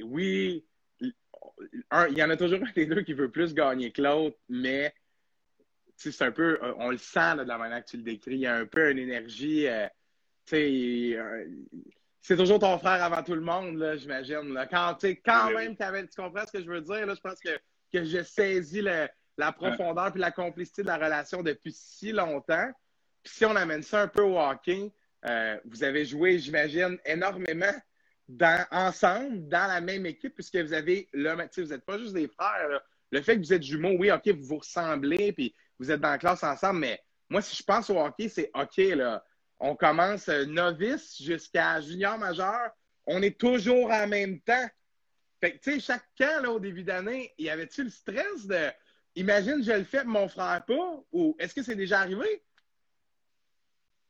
[2.11, 4.95] il y en a toujours un des deux qui veut plus gagner que l'autre, mais
[5.97, 8.47] c'est un peu, on le sent de la manière que tu le décris, il y
[8.47, 9.87] a un peu une énergie, euh,
[10.53, 11.45] euh,
[12.21, 14.55] c'est toujours ton frère avant tout le monde, j'imagine.
[14.71, 17.07] Quand, quand même, tu comprends ce que je veux dire?
[17.07, 17.59] Là, je pense que
[17.93, 22.71] que j'ai saisi la profondeur et la complicité de la relation depuis si longtemps.
[23.23, 24.93] Puis si on amène ça un peu au hockey,
[25.29, 27.73] euh, vous avez joué, j'imagine, énormément
[28.71, 32.81] ensemble, dans la même équipe, puisque vous avez là, vous n'êtes pas juste des frères.
[33.13, 36.11] Le fait que vous êtes jumeaux, oui, OK, vous vous ressemblez, puis vous êtes dans
[36.11, 38.81] la classe ensemble, mais moi, si je pense au hockey, c'est OK.
[39.59, 42.71] On commence euh, novice jusqu'à junior majeur.
[43.07, 44.69] On est toujours en même temps.
[45.41, 48.71] Fait que, tu sais, chaque camp, au début d'année, y avait-tu le stress de
[49.15, 51.03] imagine, je le fais, mon frère pas?
[51.13, 52.43] Ou est-ce que c'est déjà arrivé?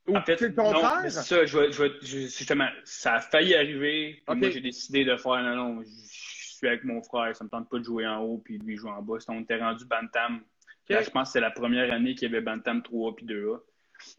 [0.08, 1.02] Ou c'est le contraire?
[1.02, 4.22] Non, ça, je je justement, ça a failli arriver.
[4.28, 7.68] Moi, j'ai décidé de faire non, non, je suis avec mon frère, ça me tente
[7.68, 9.18] pas de jouer en haut puis lui jouer en bas.
[9.28, 10.42] On était rendu Bantam.
[10.88, 13.60] Là, je pense que c'est la première année qu'il y avait Bantam 3A puis 2A.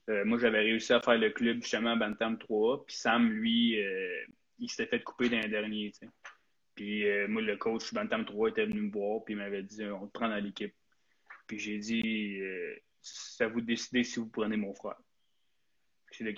[0.09, 2.85] Euh, moi, j'avais réussi à faire le club justement Bantam 3A.
[2.85, 4.25] Puis Sam, lui, euh,
[4.59, 5.91] il s'était fait couper dans dernier.
[5.91, 6.11] Tu sais.
[6.75, 9.83] Puis euh, moi, le coach Bantam 3 était venu me voir, puis il m'avait dit
[9.85, 10.73] on te prend dans l'équipe.
[11.47, 12.39] Puis j'ai dit
[13.01, 14.97] c'est à vous de décider si vous prenez mon frère.
[16.11, 16.35] Dit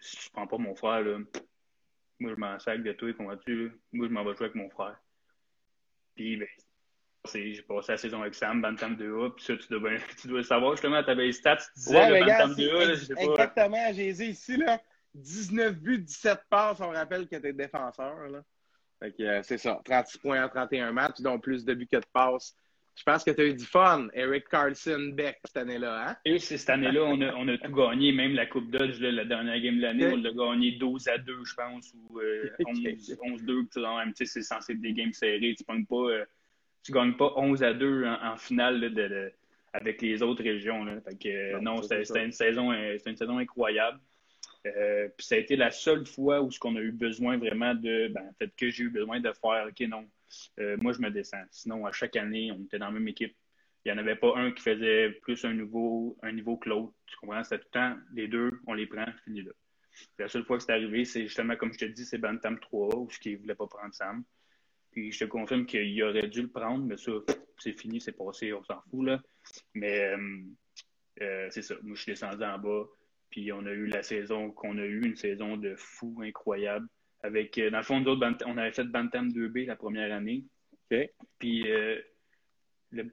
[0.00, 1.18] si je prends pas mon frère, là,
[2.18, 3.72] moi je m'en sac de toi, comprends-tu?
[3.92, 5.00] Moi je m'en vais jouer avec mon frère.
[6.14, 6.48] Puis ben,
[7.32, 10.44] j'ai passé la saison avec Sam, Bantam 2A, puis ça, tu dois, tu dois le
[10.44, 13.22] savoir justement, tu avais les stats, tu disais le Bantam 2A, là, je sais pas.
[13.22, 14.80] Exactement, j'ai ici, là,
[15.14, 18.42] 19 buts, 17 passes, on rappelle que tu es défenseur, là.
[19.02, 19.80] Euh, c'est ça.
[19.84, 22.54] 36 points en 31 matchs, dont plus de buts que de passes.
[23.00, 24.08] Je pense que tu as eu du fun.
[24.12, 26.10] Eric Carlson, Beck, cette année-là.
[26.10, 26.16] Hein?
[26.26, 28.12] Et cette année-là, on a, on a, tout gagné.
[28.12, 31.38] Même la Coupe Dodge, la dernière game de l'année, on l'a gagné 12 à 2,
[31.42, 33.50] je pense, ou 11-2.
[33.80, 35.54] Euh, c'est censé être des games serrés.
[35.56, 36.24] Tu ne euh,
[36.90, 39.32] gagnes pas 11 à 2 en, finale de,
[39.72, 40.84] avec les autres régions.
[40.84, 40.96] Là.
[41.62, 43.98] non, c'était une, saison, une saison incroyable.
[44.66, 47.74] Euh, puis ça a été la seule fois où ce qu'on a eu besoin vraiment
[47.74, 50.06] de, ben, peut-être que j'ai eu besoin de faire, OK, non,
[50.58, 51.44] euh, moi je me descends.
[51.50, 53.36] Sinon, à chaque année, on était dans la même équipe.
[53.84, 56.92] Il n'y en avait pas un qui faisait plus un niveau, que l'autre.
[57.06, 57.42] Tu comprends?
[57.42, 59.52] C'était tout le temps, les deux, on les prend, fini là.
[60.18, 62.96] La seule fois que c'est arrivé, c'est justement, comme je te dis, c'est Bantam 3
[62.96, 64.24] où ce ne voulait pas prendre Sam.
[64.92, 67.12] Puis je te confirme qu'il aurait dû le prendre, mais ça,
[67.58, 69.20] c'est fini, c'est passé, on s'en fout, là.
[69.74, 70.14] Mais
[71.22, 71.74] euh, c'est ça.
[71.82, 72.86] Moi, je suis descendu en bas.
[73.30, 76.88] Puis on a eu la saison qu'on a eue, une saison de fou incroyable.
[77.22, 80.44] Avec, euh, dans le fond, d'autres, on avait fait Bantam 2B la première année.
[81.38, 82.00] Puis euh,
[82.90, 83.12] le,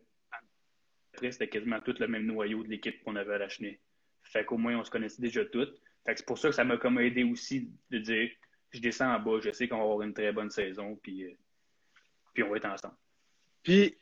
[1.13, 3.79] après, c'était quasiment tout le même noyau de l'équipe qu'on avait à la chenille.
[4.23, 5.79] Fait qu'au moins, on se connaissait déjà toutes.
[6.05, 8.29] Fait que c'est pour ça que ça m'a comme aidé aussi de dire
[8.71, 11.33] je descends en bas, je sais qu'on va avoir une très bonne saison, puis, euh,
[12.33, 12.95] puis on va être ensemble.
[13.63, 13.97] Puis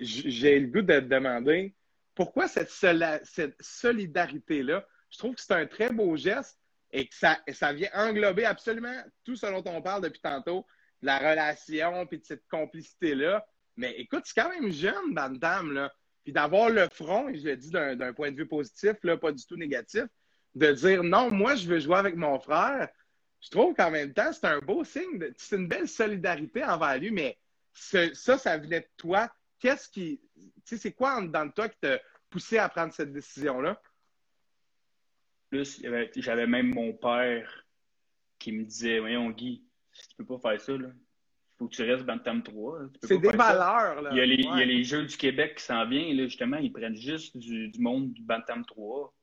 [0.00, 1.74] j'ai le goût de te demander
[2.14, 4.86] pourquoi cette, cette solidarité-là?
[5.10, 6.58] Je trouve que c'est un très beau geste
[6.94, 10.64] et que ça, ça vient englober absolument tout ce dont on parle depuis tantôt,
[11.02, 13.44] de la relation puis de cette complicité-là.
[13.76, 15.92] Mais écoute, c'est quand même jeune, Bantam, là.
[16.22, 19.32] Puis d'avoir le front, et je le dis d'un point de vue positif, là, pas
[19.32, 20.04] du tout négatif,
[20.54, 22.88] de dire non, moi, je veux jouer avec mon frère.
[23.40, 25.32] Je trouve qu'en même temps, c'est un beau signe.
[25.36, 27.36] C'est une belle solidarité envers lui, mais
[27.72, 29.28] ça, ça venait de toi.
[29.58, 30.20] Qu'est-ce qui.
[30.36, 31.98] Tu sais, c'est quoi en dedans de toi qui t'a
[32.30, 33.82] poussé à prendre cette décision-là?
[35.54, 35.80] Plus,
[36.16, 37.64] j'avais même mon père
[38.40, 39.62] qui me disait Voyons, Guy,
[39.92, 40.88] tu peux pas faire ça, là.
[40.88, 42.80] Il faut que tu restes Bantam 3.
[43.04, 44.10] C'est des valeurs, là.
[44.10, 46.24] Il y, a les, il y, a les, Jeux du Québec qui s'en viennent, là,
[46.24, 46.56] justement.
[46.56, 49.14] Ils prennent juste du, du monde du Bantam 3.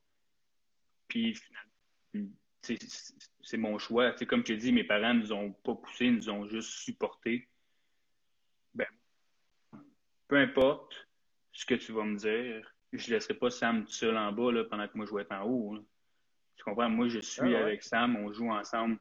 [1.10, 2.32] Puis, finalement,
[3.42, 4.16] c'est mon choix.
[4.16, 6.70] sais, comme tu dis, mes parents ne nous ont pas poussés, ils nous ont juste
[6.70, 7.50] supportés.
[8.74, 8.88] Ben,
[10.30, 11.10] peu importe
[11.52, 14.54] ce que tu vas me dire, je ne laisserai pas Sam tout seul en bas
[14.54, 15.78] là, pendant que moi je vais être en haut.
[16.62, 16.90] Tu comprends?
[16.90, 19.00] Moi, je suis ah avec Sam, on joue ensemble.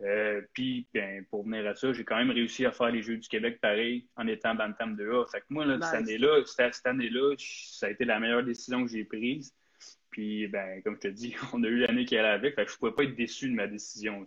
[0.00, 3.18] Euh, puis, ben, pour venir à ça, j'ai quand même réussi à faire les Jeux
[3.18, 5.30] du Québec pareil en étant Bantam 2A.
[5.30, 8.90] Fait que moi, là, cette année-là, cette année-là, ça a été la meilleure décision que
[8.90, 9.54] j'ai prise.
[10.08, 12.54] Puis, ben, comme je te dis, on a eu l'année qui allait avec.
[12.54, 14.24] Fait que je ne pouvais pas être déçu de ma décision.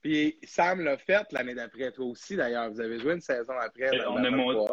[0.00, 2.70] Puis, Sam l'a fait l'année d'après, toi aussi, d'ailleurs.
[2.70, 3.98] Vous avez joué une saison après.
[3.98, 4.72] Euh, on a monté.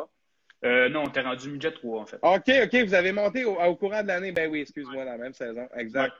[0.66, 2.20] Euh, non, on était rendu midget 3, en fait.
[2.22, 2.86] OK, OK.
[2.86, 4.32] Vous avez monté au, courant de l'année.
[4.32, 5.68] Ben oui, excuse-moi, dans la même saison.
[5.76, 6.14] Exact.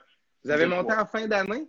[0.44, 1.66] Vous avez monté en fin d'année?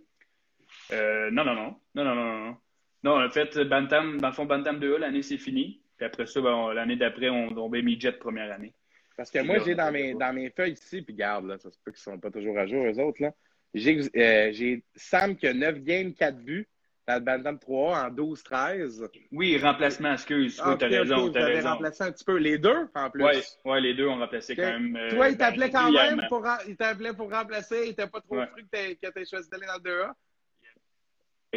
[0.92, 1.76] Euh, non, non, non.
[1.94, 2.56] Non, non, non, non.
[3.02, 5.82] Non, on a fait Bantam, dans le fond, Bantam 2A, l'année, c'est fini.
[5.96, 8.74] Puis après ça, ben, l'année d'après, on tombait midget première année.
[9.16, 11.78] Parce que moi, j'ai dans mes, dans mes feuilles ici, puis garde, là, ça se
[11.82, 13.22] peut qu'ils ne sont pas toujours à jour, eux autres.
[13.22, 13.32] Là.
[13.72, 16.68] J'ai, euh, j'ai Sam qui a 9 games, 4 buts.
[17.08, 19.08] Dans le Bantam 3 en 12-13.
[19.30, 20.60] Oui, remplacement, excuse.
[20.62, 21.30] Ah, tu as raison.
[21.30, 22.36] tu as remplacé un petit peu.
[22.36, 23.24] Les deux, en plus.
[23.24, 24.96] Oui, ouais, les deux ont remplacé quand même.
[24.96, 27.82] Euh, Toi, il t'appelait quand même pour, il t'appelait pour remplacer.
[27.84, 28.48] Il n'était pas trop ouais.
[28.72, 30.14] que tu aies choisi d'aller dans le 2A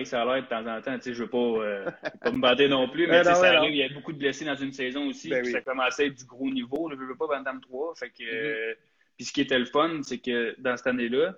[0.06, 0.98] ça a l'air de temps en temps.
[1.04, 1.90] Je ne veux pas, euh,
[2.22, 3.72] pas me battre non plus, mais, ça arrive.
[3.72, 5.30] Il y a beaucoup de blessés dans une saison aussi.
[5.30, 6.90] Ben Ça commençait à être du gros niveau.
[6.90, 7.96] Je ne veux pas Bantam 3.
[7.96, 8.76] Fait que, mm-hmm.
[9.18, 11.36] puis ce qui était le fun, c'est que dans cette année-là,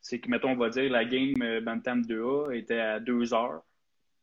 [0.00, 3.62] c'est que, mettons, on va dire, la game euh, Bantam 2A était à 2 heures.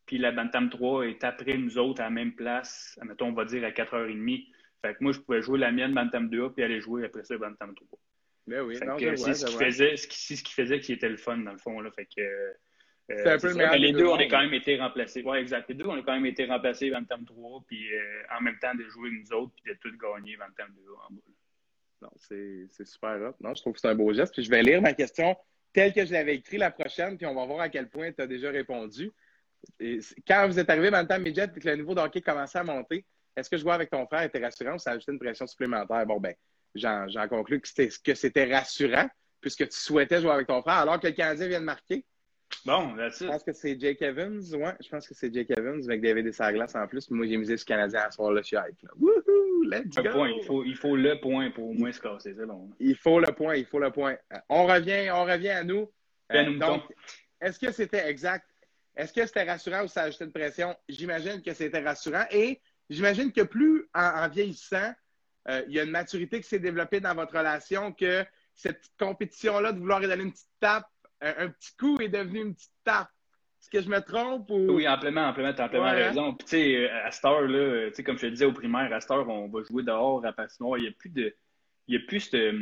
[0.06, 3.46] Puis la Bantam 3 est après nous autres à la même place, mettons, on va
[3.46, 4.48] dire à 4h30.
[4.82, 7.38] Fait que moi, je pouvais jouer la mienne Bantam 2A puis aller jouer après ça
[7.38, 8.00] Bantam 3.
[8.48, 11.58] Ben oui, c'est ce, qui faisait, ce, qui, faisait qui était le fun, dans le
[11.58, 11.80] fond.
[11.80, 11.90] Là.
[11.90, 15.24] Fait que, euh, un peu le les deux, on a quand même été remplacés.
[15.26, 15.68] Oui, exact.
[15.70, 18.76] Les deux, on a quand même été remplacés Bantam 3, puis euh, en même temps
[18.76, 21.22] de jouer nous autres, puis de tout gagner Bantam 2 en bas.
[22.04, 23.36] Non, c'est super hot.
[23.42, 24.34] Non, je trouve que c'est un beau geste.
[24.34, 25.36] Puis je vais lire ma question
[25.76, 28.22] telle que je l'avais écrite la prochaine, puis on va voir à quel point tu
[28.22, 29.12] as déjà répondu.
[30.26, 33.06] quand vous êtes arrivé Bantam Midget et que le niveau de hockey commençait à monter,
[33.36, 36.06] est-ce que jouer avec ton frère était rassurant ou ça ajoutait une pression supplémentaire?
[36.06, 36.34] Bon, ben,
[36.74, 39.10] j'en conclus que c'était rassurant
[39.42, 42.06] puisque tu souhaitais jouer avec ton frère alors que le Canadien vient de marquer.
[42.66, 43.14] Bon, it.
[43.20, 44.42] Je pense que c'est Jake Evans.
[44.54, 47.10] Ouais, je pense que c'est Jake Evans avec David et glace en plus.
[47.12, 48.90] Moi, j'ai misé ce Canadien à soir là, je suis hype.
[49.00, 50.10] Wouhou, let's go!
[50.12, 50.30] Point.
[50.30, 52.70] Il, faut, il faut le point pour au moins se casser, c'est bon.
[52.80, 54.18] Il faut le point, il faut le point.
[54.34, 55.92] Euh, on revient, on revient à nous.
[56.32, 56.84] Euh, donc,
[57.42, 58.48] est-ce que c'était exact?
[58.96, 60.76] Est-ce que c'était rassurant ou ça ajoutait une pression?
[60.88, 62.26] J'imagine que c'était rassurant.
[62.32, 64.94] Et j'imagine que plus en, vieillissant,
[65.50, 69.74] euh, il y a une maturité qui s'est développée dans votre relation que cette compétition-là
[69.74, 70.88] de vouloir lui donner une petite tape
[71.26, 73.10] un, petit coup est devenu une petite tape.
[73.62, 74.74] Est-ce que je me trompe ou?
[74.74, 75.94] Oui, amplement, amplement, tu as amplement hein?
[75.94, 76.34] raison.
[76.34, 78.94] Puis, tu sais, euh, à cette heure-là, tu sais, comme je te disais au primaire,
[78.94, 80.78] à cette heure, on va jouer dehors à patinoire.
[80.78, 81.36] Il n'y a plus de.
[81.88, 82.56] Il n'y a plus cette,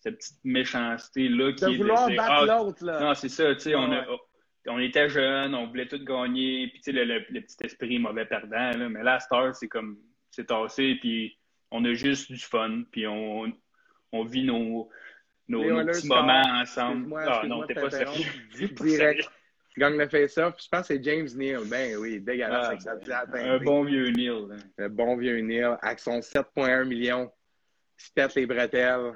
[0.00, 3.00] cette petite méchanceté-là qui de vouloir battre ah, l'autre, là.
[3.00, 3.90] Non, c'est ça, tu sais, on,
[4.66, 8.70] on était jeunes, on voulait tout gagner, puis, tu sais, le, petit esprit mauvais perdant,
[8.76, 8.88] là.
[8.88, 9.98] Mais là, à cette heure, c'est comme.
[10.30, 11.38] C'est tassé, puis
[11.70, 13.52] on a juste du fun, puis on,
[14.12, 14.88] on vit nos
[15.48, 17.14] nos, petits moments ensemble.
[17.16, 18.26] Ah non, t'es pas sérieux.
[18.54, 19.30] Direct.
[19.76, 20.56] Gagne le face-off.
[20.60, 21.62] Je pense que c'est James Neal.
[21.66, 24.48] Ben oui, dégueulasse ah, Un bon vieux Neal.
[24.50, 24.56] Hein.
[24.78, 25.78] Un bon vieux Neal.
[25.82, 27.30] Avec son 7,1 millions.
[27.98, 29.12] Il se pète les bretelles.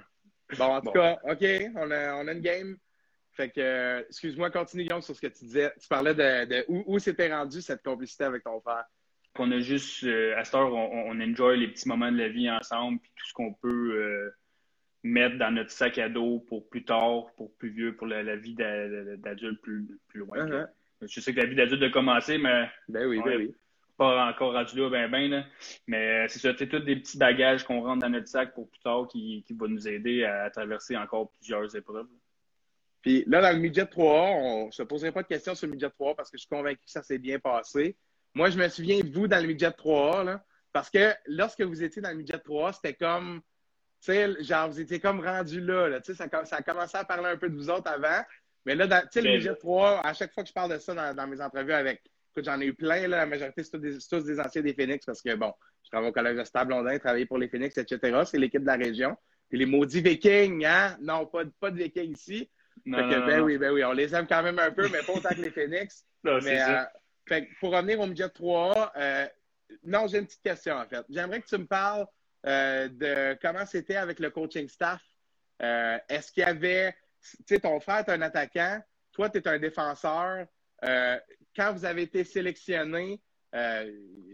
[0.59, 1.45] Bon, en tout cas, OK,
[1.77, 2.77] on a, on a une game.
[3.33, 5.73] Fait que, excuse-moi, continue, Guillaume, sur ce que tu disais.
[5.81, 8.85] Tu parlais de, de où, où s'était rendu cette complicité avec ton frère?
[9.35, 12.29] Qu'on a juste, euh, à cette heure, on, on, enjoy les petits moments de la
[12.29, 13.95] vie ensemble, puis tout ce qu'on peut.
[13.97, 14.31] Euh,
[15.03, 18.55] mettre dans notre sac à dos pour plus tard, pour plus vieux, pour la, vie
[18.55, 20.47] d'adulte plus, plus loin.
[20.47, 20.69] Uh-huh.
[21.03, 23.55] Je sais que la vie d'adulte a commencé, mais ben oui, ben oui.
[23.97, 25.31] pas encore rendu là, ben ben.
[25.31, 25.45] Là.
[25.89, 28.81] Mais c'est ça, c'est tous des petits bagages qu'on rentre dans notre sac pour plus
[28.81, 32.09] tard qui, qui va nous aider à, traverser encore plusieurs épreuves.
[33.01, 35.73] Puis là, dans le midget 3 on ne se poserait pas de questions sur le
[35.73, 37.97] midget 3 parce que je suis convaincu que ça s'est bien passé.
[38.35, 41.83] Moi, je me souviens de vous dans le midget 3 là, parce que lorsque vous
[41.83, 43.43] étiez dans le midget 3 c'était comme
[44.07, 45.89] sais, genre, vous étiez comme rendu là.
[45.89, 48.23] là ça, ça a commencé à parler un peu de vous autres avant.
[48.65, 51.13] Mais là, tu sais, le budget 3, à chaque fois que je parle de ça
[51.15, 52.03] dans, mes entrevues avec.
[52.31, 55.21] Écoute, j'en ai eu plein, là, la majorité, c'est tous, des anciens des Phoenix parce
[55.21, 55.53] que, bon,
[55.85, 58.23] je travaille au Collège de Stade Blondin, travaillé pour les Phoenix, etc.
[58.25, 59.17] C'est l'équipe de la région.
[59.51, 60.97] Puis les maudits Vikings, hein?
[61.01, 62.51] Non, pas, pas de Vikings ici.
[62.85, 65.13] fait que, ben oui, ben oui, on les aime quand même un peu, mais pas
[65.13, 66.05] autant que les Phoenix.
[66.25, 66.85] Non, mais, euh,
[67.27, 69.27] fait, pour revenir au budget 3, euh,
[69.83, 71.05] non, j'ai une petite question en fait.
[71.09, 72.07] J'aimerais que tu me parles
[72.47, 75.03] euh, de comment c'était avec le coaching staff.
[75.63, 78.81] Euh, est-ce qu'il y avait, tu sais, ton frère est un attaquant,
[79.13, 80.47] toi, tu es un défenseur.
[80.85, 81.19] Euh,
[81.55, 83.21] quand vous avez été sélectionné,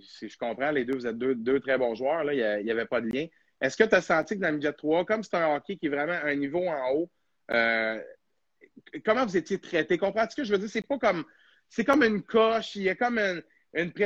[0.00, 2.86] si je comprends, les deux, vous êtes deux, très bons joueurs, là, il n'y avait
[2.86, 3.26] pas de lien.
[3.60, 5.86] Est-ce que tu as senti que dans le midget 3, comme c'est un hockey qui
[5.86, 7.10] est vraiment un niveau en haut,
[9.04, 9.98] comment vous étiez traité?
[9.98, 10.70] Comprends-tu ce que je veux dire?
[10.70, 11.24] C'est pas comme
[11.68, 13.42] c'est comme une coche, il y a comme une,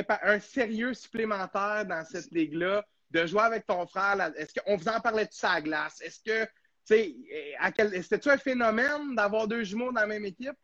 [0.09, 4.33] un sérieux supplémentaire dans cette ligue-là de jouer avec ton frère.
[4.37, 6.01] Est-ce qu'on vous en parlait de ça à glace?
[6.01, 6.49] Est-ce que,
[6.85, 10.57] c'était-tu un phénomène d'avoir deux jumeaux dans la même équipe?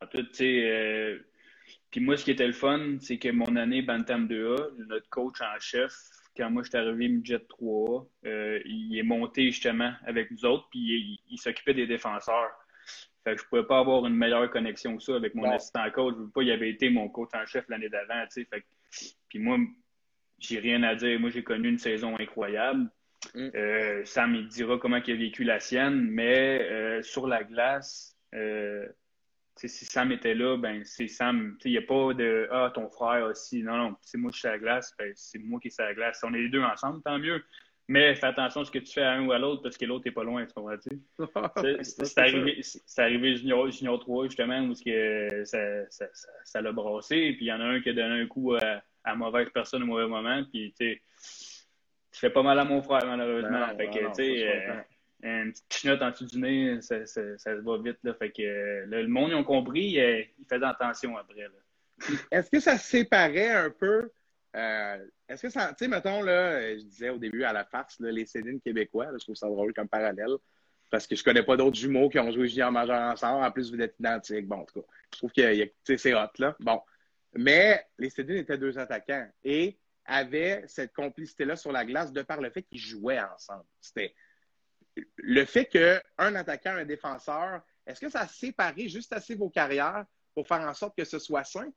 [0.00, 1.18] En tout, tu sais, euh,
[1.90, 5.40] puis moi, ce qui était le fun, c'est que mon année Bantam 2A, notre coach
[5.42, 5.92] en chef,
[6.36, 10.68] quand moi je suis arrivé midget 3 euh, il est monté justement avec nous autres,
[10.70, 12.50] puis il s'occupait des défenseurs.
[13.24, 16.14] Fait que je pouvais pas avoir une meilleure connexion que ça avec mon assistant coach.
[16.16, 18.44] Je veux pas, il avait été mon coach en chef l'année d'avant, tu sais.
[18.46, 18.64] Fait
[19.28, 19.58] puis moi,
[20.40, 21.20] j'ai rien à dire.
[21.20, 22.90] Moi, j'ai connu une saison incroyable.
[23.34, 23.48] Mm.
[23.54, 28.16] Euh, Sam, il dira comment il a vécu la sienne, mais euh, sur la glace,
[28.34, 28.86] euh,
[29.56, 31.56] si Sam était là, ben c'est Sam.
[31.64, 33.62] Il n'y a pas de Ah, ton frère aussi.
[33.62, 35.86] Non, non, c'est moi qui suis à la glace, ben, c'est moi qui suis à
[35.86, 36.20] la glace.
[36.24, 37.42] On est les deux ensemble, tant mieux.
[37.88, 39.84] Mais fais attention à ce que tu fais à un ou à l'autre parce que
[39.84, 41.00] l'autre n'est pas loin, tu comprends-tu?
[42.04, 42.60] c'est arrivé,
[42.96, 45.58] arrivé junior, junior 3, justement, où que ça,
[45.90, 46.06] ça,
[46.44, 47.32] ça, l'a brassé.
[47.32, 49.82] Puis il y en a un qui a donné un coup à, à mauvaise personne
[49.82, 50.42] au mauvais moment.
[50.52, 51.02] Puis, tu sais,
[52.12, 53.66] tu fais pas mal à mon frère, malheureusement.
[53.76, 54.82] fait que, tu sais, euh,
[55.22, 57.98] une petite note en dessous du nez, ça, ça, ça, se va vite.
[58.02, 58.14] Là.
[58.14, 61.48] Fait que le monde, ils ont compris, euh, ils faisaient attention après.
[62.30, 64.10] Est-ce que ça se séparait un peu?
[64.56, 68.00] Euh, est-ce que ça, tu sais, mettons, là, je disais au début à la farce,
[68.00, 70.36] là, les Cédines québécois, je trouve ça drôle comme parallèle,
[70.90, 73.44] parce que je connais pas d'autres jumeaux qui ont joué junior majeur ensemble.
[73.44, 74.46] En plus, vous êtes identiques.
[74.46, 76.56] Bon, en tout cas, je trouve que c'est hot, là.
[76.58, 76.80] Bon.
[77.34, 82.40] Mais les Cédines étaient deux attaquants et avaient cette complicité-là sur la glace de par
[82.40, 83.64] le fait qu'ils jouaient ensemble.
[83.80, 84.14] C'était
[85.16, 90.04] le fait qu'un attaquant, un défenseur, est-ce que ça a séparé juste assez vos carrières
[90.34, 91.72] pour faire en sorte que ce soit sain?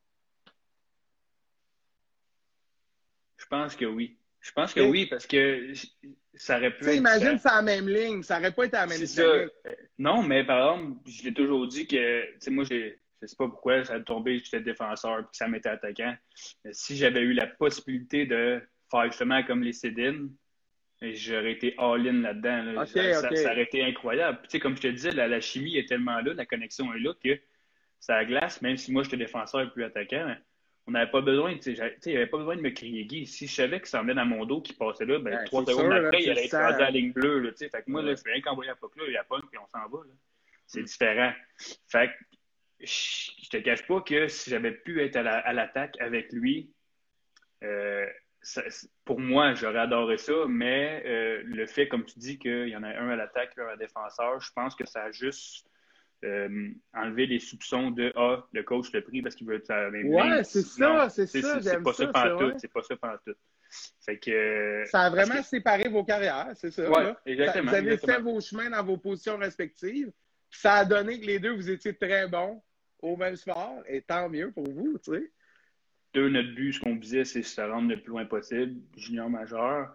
[3.36, 4.18] Je pense que oui.
[4.40, 5.72] Je pense que oui, parce que
[6.34, 6.84] ça aurait pu.
[6.84, 8.22] Tu imagine, c'est la même ligne.
[8.22, 9.48] Ça aurait pas été la même ligne.
[9.96, 13.84] Non, mais par exemple, je l'ai toujours dit que, tu sais, je sais pas pourquoi,
[13.84, 16.14] ça a tombé, j'étais défenseur, puis ça m'était attaquant.
[16.64, 20.30] Mais si j'avais eu la possibilité de faire justement comme les Cédines,
[21.00, 22.84] j'aurais été all-in là-dedans.
[22.86, 24.40] ça, aurait été incroyable.
[24.44, 27.12] tu sais, comme je te disais, la, chimie est tellement là, la connexion est là
[27.22, 27.38] que
[28.00, 30.36] ça glace, même si moi j'étais défenseur et plus attaquant
[30.86, 33.26] on n'avait pas besoin, tu sais, il n'y avait pas besoin de me crier Guy.
[33.26, 35.92] Si je savais que ça venait dans mon dos qui passait là, ben, trois secondes
[35.92, 37.50] après, il allait être à la ligne bleue, là.
[37.56, 39.38] Fait que moi, là, je fais rien qu'envoyer la POC là, il y a pas
[39.50, 40.04] puis on s'en va.
[40.66, 40.84] C'est mm.
[40.84, 41.32] différent.
[41.88, 42.36] Fait que,
[42.80, 46.70] je te cache pas que si j'avais pu être à l'attaque avec lui,
[47.62, 48.06] euh,
[49.04, 52.82] pour moi, j'aurais adoré ça, mais euh, le fait, comme tu dis, qu'il y en
[52.82, 55.66] a un à l'attaque, un à défenseur, je pense que ça a juste
[56.24, 60.44] euh, enlever les soupçons de Ah, le coach l'a pris parce qu'il veut même Ouais,
[60.44, 61.60] c'est ça, c'est ça.
[61.60, 62.06] C'est pas ça,
[62.38, 62.52] tout.
[62.58, 63.34] C'est pas ça pendant tout.
[64.04, 66.88] Fait que, ça a vraiment séparé vos carrières, c'est ça.
[66.88, 67.70] Oui, exactement.
[67.70, 70.12] Vous avez fait vos chemins dans vos positions respectives.
[70.54, 72.62] Ça a donné que les deux, vous étiez très bons
[73.02, 75.32] au même sport, et tant mieux pour vous, tu sais.
[76.14, 79.94] Deux, notre but, ce qu'on disait, c'est se rendre le plus loin possible, junior majeur.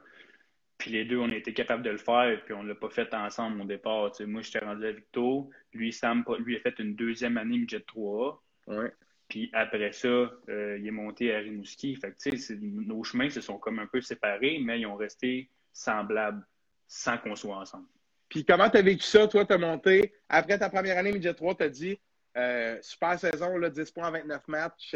[0.78, 2.90] Puis les deux, on a été capables de le faire, puis on ne l'a pas
[2.90, 4.12] fait ensemble au départ.
[4.20, 5.50] Moi, moi, j'étais rendu à Victo.
[5.74, 8.38] Lui, Sam, lui a fait une deuxième année midget 3A.
[8.68, 8.92] Ouais.
[9.30, 11.96] Puis après ça, euh, il est monté à Rimouski.
[11.96, 16.46] Fait que, nos chemins se sont comme un peu séparés, mais ils ont resté semblables
[16.88, 17.88] sans qu'on soit ensemble.
[18.30, 19.28] Puis comment tu as vécu ça?
[19.28, 20.14] Toi, tu as monté?
[20.30, 22.00] Après ta première année midget 3, tu as dit
[22.38, 24.96] euh, super saison, là, 10 points, 29 matchs,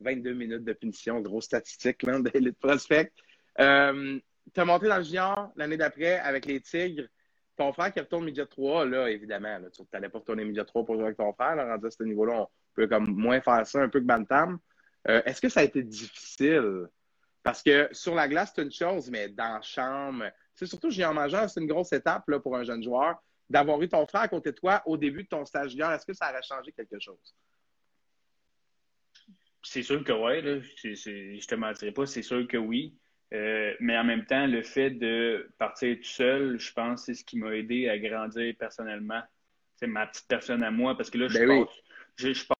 [0.00, 3.12] 22 euh, minutes de punition, grosse statistique là, d'élite prospect.
[3.60, 4.18] Euh,
[4.54, 7.08] tu as monté dans le junior l'année d'après avec les Tigres.
[7.56, 10.94] Ton frère qui retourne midget 3, là, évidemment, tu n'allais pas retourner midget 3 pour
[10.94, 11.56] jouer avec ton frère.
[11.56, 14.58] Là, rendu à ce niveau-là, on peut comme moins faire ça un peu que Bantam.
[15.08, 16.86] Euh, est-ce que ça a été difficile?
[17.42, 21.14] Parce que sur la glace, c'est une chose, mais dans la chambre, c'est surtout junior
[21.14, 23.16] majeur, c'est une grosse étape là, pour un jeune joueur.
[23.50, 26.06] D'avoir eu ton frère à côté de toi au début de ton stage junior, est-ce
[26.06, 27.34] que ça aurait changé quelque chose?
[29.62, 30.62] C'est sûr que oui.
[30.82, 32.96] Je ne te mentirai pas, c'est sûr que oui.
[33.32, 37.24] Euh, mais en même temps, le fait de partir tout seul, je pense c'est ce
[37.24, 39.22] qui m'a aidé à grandir personnellement.
[39.76, 41.82] C'est ma petite personne à moi, parce que là, je ben pense,
[42.16, 42.56] je, je pense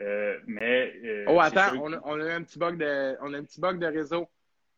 [0.00, 0.92] euh, mais.
[1.04, 3.60] Euh, oh, attends, on, a, on, a, un petit bug de, on a un petit
[3.60, 4.28] bug de réseau.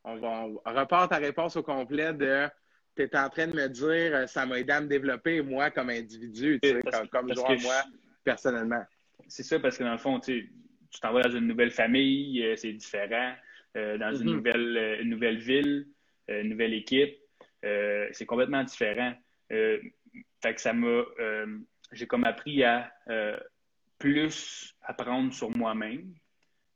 [0.05, 2.48] On, va, on repart ta réponse au complet de
[2.96, 5.70] tu es en train de me dire euh, ça m'a aidé à me développer, moi,
[5.70, 7.83] comme individu, tu sais, comme, comme joueur, moi,
[8.22, 8.85] personnellement.
[9.27, 10.53] C'est ça, parce que dans le fond, tu
[11.00, 13.35] t'en vas dans une nouvelle famille, c'est différent.
[13.77, 14.35] Euh, dans une, mm-hmm.
[14.35, 15.88] nouvelle, une nouvelle ville,
[16.29, 17.18] une nouvelle équipe,
[17.62, 19.14] c'est complètement différent.
[19.48, 21.03] fait que ça m'a.
[21.92, 22.92] J'ai comme appris à
[24.05, 26.12] plus apprendre sur moi-même.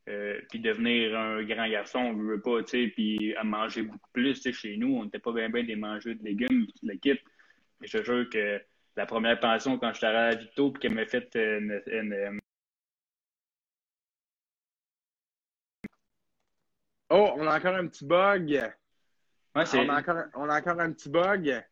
[0.09, 3.83] Euh, puis devenir un grand garçon, on ne veut pas, tu sais, puis à manger
[3.83, 6.67] beaucoup plus, tu sais, chez nous, on n'était pas bien bien des mangeurs de légumes,
[6.67, 7.21] toute l'équipe.
[7.83, 8.63] Je te jure que
[8.97, 12.41] la première pension, quand je suis arrivé à Victo, puis qu'elle m'a fait une, une,
[17.11, 18.51] Oh, on a encore un petit bug.
[19.55, 21.63] Ouais, on, a encore, on a encore un petit bug.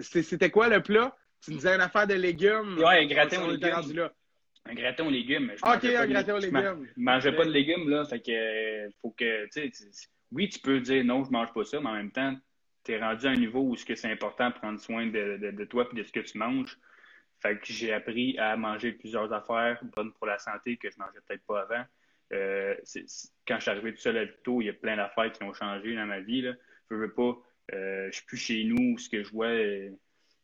[0.00, 1.16] C'était quoi le plat?
[1.42, 2.78] Tu me disais une affaire de légumes.
[2.78, 4.10] Ouais, un gratin aux légumes.
[4.64, 5.52] Un gratin aux légumes.
[5.60, 6.86] ok, un gratin aux légumes.
[6.96, 8.04] Je mangeais pas de légumes, là.
[8.04, 11.80] Fait que, faut que, tu sais, oui, tu peux dire non, je mange pas ça,
[11.80, 12.36] mais en même temps,
[12.84, 15.88] tu es rendu à un niveau où c'est important de prendre soin de, de, toi
[15.92, 16.78] et de ce que tu manges.
[17.40, 21.18] Fait que j'ai appris à manger plusieurs affaires bonnes pour la santé que je mangeais
[21.26, 21.84] peut-être pas avant.
[22.32, 22.74] Euh,
[23.46, 25.52] quand je suis arrivé tout seul à Vito, il y a plein d'affaires qui ont
[25.52, 26.42] changé dans ma vie.
[26.42, 26.52] Là.
[26.90, 27.36] Je veux pas,
[27.74, 29.90] euh, je suis plus chez nous, ce que je vois, euh,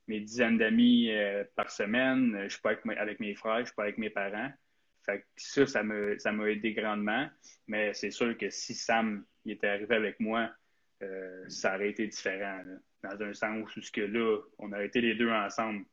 [0.08, 2.36] mes dizaines d'amis euh, par semaine.
[2.44, 4.50] Je suis pas avec, mes frères, je suis pas avec mes parents.
[5.04, 7.28] Fait que ça, ça m'a aidé grandement.
[7.66, 10.50] Mais c'est sûr que si Sam était arrivé avec moi,
[11.02, 12.62] euh, ça aurait été différent.
[13.02, 15.84] dans un sens où que là, on aurait été les deux ensemble.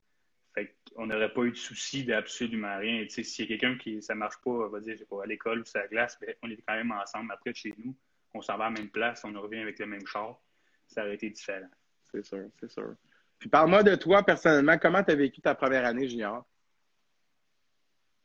[0.53, 3.05] Fait qu'on n'aurait pas eu de souci d'absolument rien.
[3.09, 5.65] S'il y a quelqu'un qui ça marche pas, on va dire, pas, à l'école ou
[5.65, 7.95] sur la glace, ben, on est quand même ensemble après chez nous.
[8.33, 10.41] On s'en va à la même place, on revient avec le même char.
[10.87, 11.69] Ça aurait été différent.
[12.03, 12.95] C'est sûr, c'est sûr.
[13.39, 16.45] Puis parle-moi de toi personnellement, comment tu as vécu ta première année junior?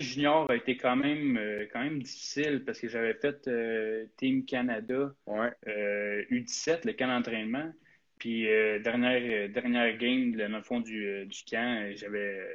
[0.01, 4.47] Junior a été quand même, euh, quand même difficile parce que j'avais fait euh, Team
[4.47, 7.71] Canada U17, euh, le camp d'entraînement.
[8.19, 8.43] Puis
[8.83, 12.55] dernière, dernière game, dans le fond du, du camp, j'avais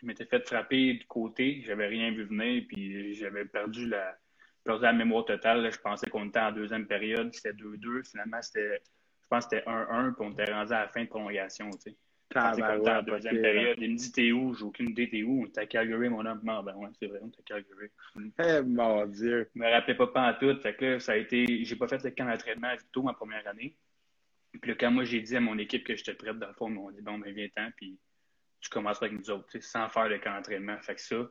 [0.00, 4.16] je m'étais fait frapper du côté, j'avais rien vu venir, puis j'avais perdu la,
[4.64, 5.70] perdu la mémoire totale.
[5.72, 8.08] Je pensais qu'on était en deuxième période, c'était 2-2.
[8.08, 8.82] Finalement, c'était
[9.26, 11.90] je pense que c'était 1-1, puis on était rendu à la fin de prolongation, tu
[11.90, 11.96] sais.
[12.34, 13.76] Ah, ben ouais, en deuxième période.
[13.80, 14.54] Il me dit T'es où?
[14.54, 15.42] J'ai aucune idée, t'es où?
[15.42, 16.40] On était à Calgary, mon homme.
[16.42, 17.88] ben ouais, c'est vrai, on était à Calgary.
[18.44, 19.50] Eh mon Dieu.
[19.54, 20.60] Je me rappelais pas tout.
[20.60, 21.64] Fait que là, ça a été.
[21.64, 23.76] J'ai pas fait le camp d'entraînement à Vito ma première année.
[24.60, 26.68] Puis là, quand moi j'ai dit à mon équipe que j'étais prête, dans le fond,
[26.68, 27.98] ils m'ont dit Bon, ben viens-t'en, puis
[28.60, 30.78] tu commences avec nous autres, sans faire le camp d'entraînement.
[30.80, 31.28] Fait que ça,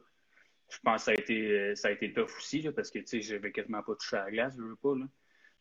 [0.70, 3.08] je pense que ça a été, ça a été tough aussi, là, parce que tu
[3.08, 4.96] sais, j'avais quasiment pas touché à la glace, je veux pas.
[4.96, 5.06] Là.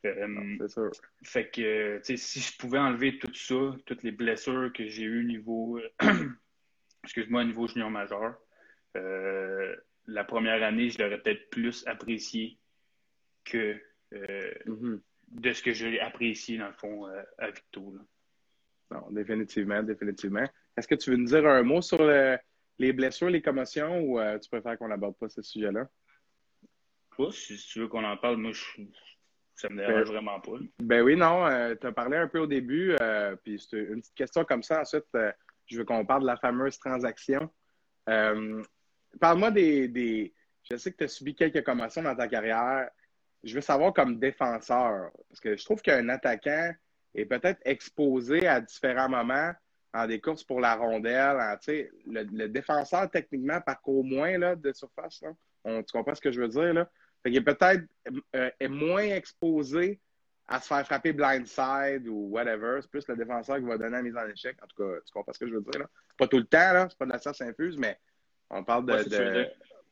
[0.05, 0.91] Euh, c'est sûr.
[1.23, 5.05] Fait que, tu sais, si je pouvais enlever tout ça, toutes les blessures que j'ai
[5.05, 5.81] eues niveau,
[7.05, 8.37] excuse-moi, niveau junior majeur,
[8.97, 9.75] euh,
[10.07, 12.59] la première année, je l'aurais peut-être plus apprécié
[13.45, 13.77] que
[14.13, 15.01] euh, mm-hmm.
[15.29, 17.07] de ce que j'ai apprécié, dans le fond,
[17.39, 17.97] à Victo.
[18.91, 20.47] Non, définitivement, définitivement.
[20.77, 22.05] Est-ce que tu veux nous dire un mot sur
[22.79, 25.89] les blessures, les commotions, ou tu préfères qu'on n'aborde pas ce sujet-là?
[27.31, 28.65] si tu veux qu'on en parle, moi, je
[29.55, 30.53] ça me dérange ben, vraiment pas.
[30.81, 31.47] Ben oui, non.
[31.47, 34.63] Euh, tu as parlé un peu au début, euh, puis c'est une petite question comme
[34.63, 34.81] ça.
[34.81, 35.33] Ensuite, euh,
[35.67, 37.49] je veux qu'on parle de la fameuse transaction.
[39.21, 40.35] Parle-moi des,
[40.69, 42.91] Je sais que tu as subi quelques commotions dans ta carrière.
[43.45, 46.73] Je veux savoir comme défenseur, parce que je trouve qu'un attaquant
[47.15, 49.53] est peut-être exposé à différents moments
[49.93, 51.37] en des courses pour la rondelle.
[52.07, 55.23] le, défenseur, techniquement, parcourt moins là, de surface.
[55.63, 56.75] On, tu comprends ce que je veux dire?
[56.75, 56.91] Là?
[57.27, 57.85] Il est peut-être
[58.37, 60.01] euh, moins exposé
[60.47, 62.81] à se faire frapper blindside ou whatever.
[62.83, 64.57] C'est plus le défenseur qui va donner la mise en échec.
[64.63, 65.81] En tout cas, tu comprends ce que je veux dire?
[65.81, 65.91] Là?
[66.19, 66.87] Pas tout le temps, là.
[66.89, 67.99] C'est pas de la science infuse, mais
[68.51, 69.49] on parle de.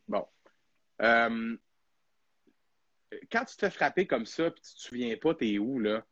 [0.08, 0.26] Bon.
[1.00, 1.56] Euh,
[3.30, 6.04] quand tu te fais frapper comme ça et tu te souviens pas t'es où, là,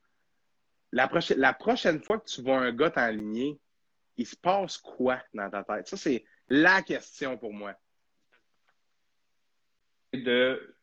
[0.92, 3.60] la, prochaine, la prochaine fois que tu vois un gars t'enligner,
[4.16, 5.86] il se passe quoi dans ta tête?
[5.86, 7.74] Ça, c'est la question pour moi.
[10.12, 10.76] De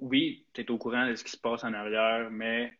[0.00, 2.72] oui, tu es au courant de ce qui se passe en arrière, mais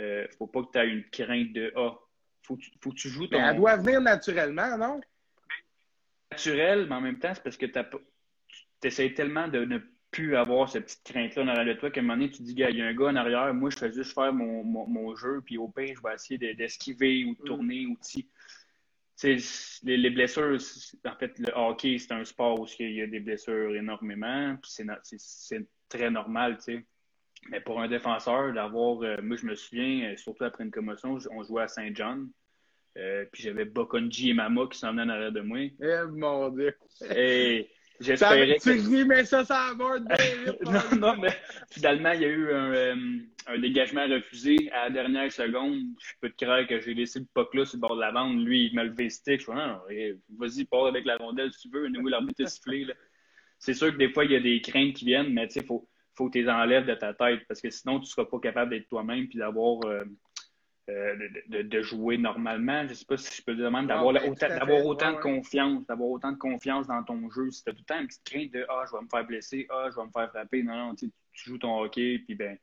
[0.00, 1.94] euh, faut pas que tu aies une crainte de Ah,
[2.42, 3.38] faut, faut que tu joues ton.
[3.38, 5.00] Mais elle doit venir naturellement, non?
[6.30, 7.78] Naturel, mais en même temps, c'est parce que tu
[8.82, 9.78] essaies tellement de ne
[10.10, 12.42] plus avoir cette petite crainte-là en arrière de toi qu'à un moment donné, tu te
[12.44, 15.16] dis, il y a un gars en arrière, moi, je fais juste faire mon, mon,
[15.16, 17.46] jeu, puis au pire, je vais essayer d'esquiver ou de mm.
[17.46, 18.24] tourner ou de.
[19.22, 20.58] Les, les, blessures,
[21.06, 24.56] en fait, le hockey, c'est un sport où il y a des blessures énormément.
[24.64, 26.86] C'est très normal, tu sais.
[27.50, 29.02] Mais pour un défenseur, d'avoir.
[29.02, 32.30] Euh, moi, je me souviens, euh, surtout après une commotion, on jouait à Saint-John.
[32.96, 35.58] Euh, puis j'avais Bokonji et Mama qui s'en venaient en arrière de moi.
[35.58, 36.74] Eh mon Dieu!
[37.10, 37.68] et
[38.00, 39.98] J'espérais Tu rimais ça ça va
[40.64, 41.30] Non, non, mais
[41.70, 42.96] finalement, il y a eu un, euh,
[43.46, 45.80] un, dégagement refusé à la dernière seconde.
[46.00, 48.10] Je peux te croire que j'ai laissé le puck là sur le bord de la
[48.10, 48.44] bande.
[48.44, 49.40] Lui, il m'a levé le stick.
[49.40, 51.88] Je suis non, eh, vas-y, pars avec la rondelle si tu veux.
[51.88, 52.86] Nous, l'arbitre est sifflé.
[53.58, 55.60] C'est sûr que des fois, il y a des craintes qui viennent, mais tu sais,
[55.60, 58.06] il faut, faut que tu les enlèves de ta tête parce que sinon, tu ne
[58.06, 59.84] seras pas capable d'être toi-même puis d'avoir.
[59.86, 60.04] Euh,
[60.90, 61.16] euh,
[61.48, 62.82] de, de, jouer normalement.
[62.84, 65.86] Je ne sais pas si je peux dire même d'avoir autant, d'avoir autant de confiance,
[65.86, 67.50] d'avoir autant de confiance dans ton jeu.
[67.50, 69.24] Si tu as tout le temps une petite crainte de Ah, je vais me faire
[69.24, 70.62] blesser, Ah, je vais me faire frapper.
[70.62, 72.58] Non, non, tu, joues ton hockey, puis ben,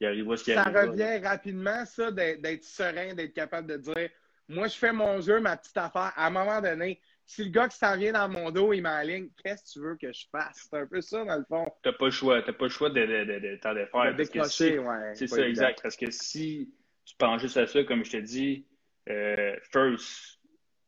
[0.00, 4.10] il arrive ce Ça revient rapidement, ça, d'être serein, d'être capable de dire
[4.48, 6.12] Moi, je fais mon jeu, ma petite affaire.
[6.14, 9.28] À un moment donné, si le gars qui s'en vient dans mon dos, il m'aligne,
[9.42, 10.68] qu'est-ce que tu veux que je fasse?
[10.70, 11.66] C'est un peu ça, dans le fond.
[11.82, 12.40] T'as pas le choix.
[12.42, 14.12] T'as pas le choix de, de, de, de t'en défaire.
[14.12, 15.14] De décrocher, ouais.
[15.14, 15.80] C'est ça, exact.
[15.82, 16.72] Parce que si
[17.08, 18.66] tu penses juste à ça, comme je te dis,
[19.08, 20.40] euh, first,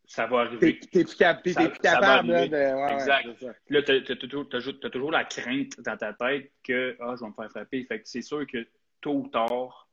[0.04, 0.78] ça va arriver.
[0.78, 2.52] T'es plus, cap plus capable là, de.
[2.52, 3.26] Ouais, exact.
[3.70, 7.50] là, tu as, toujours la crainte dans ta tête que ah, je vais me faire
[7.50, 7.84] frapper.
[7.84, 8.66] Fait que c'est sûr que
[9.00, 9.88] tôt ou tard,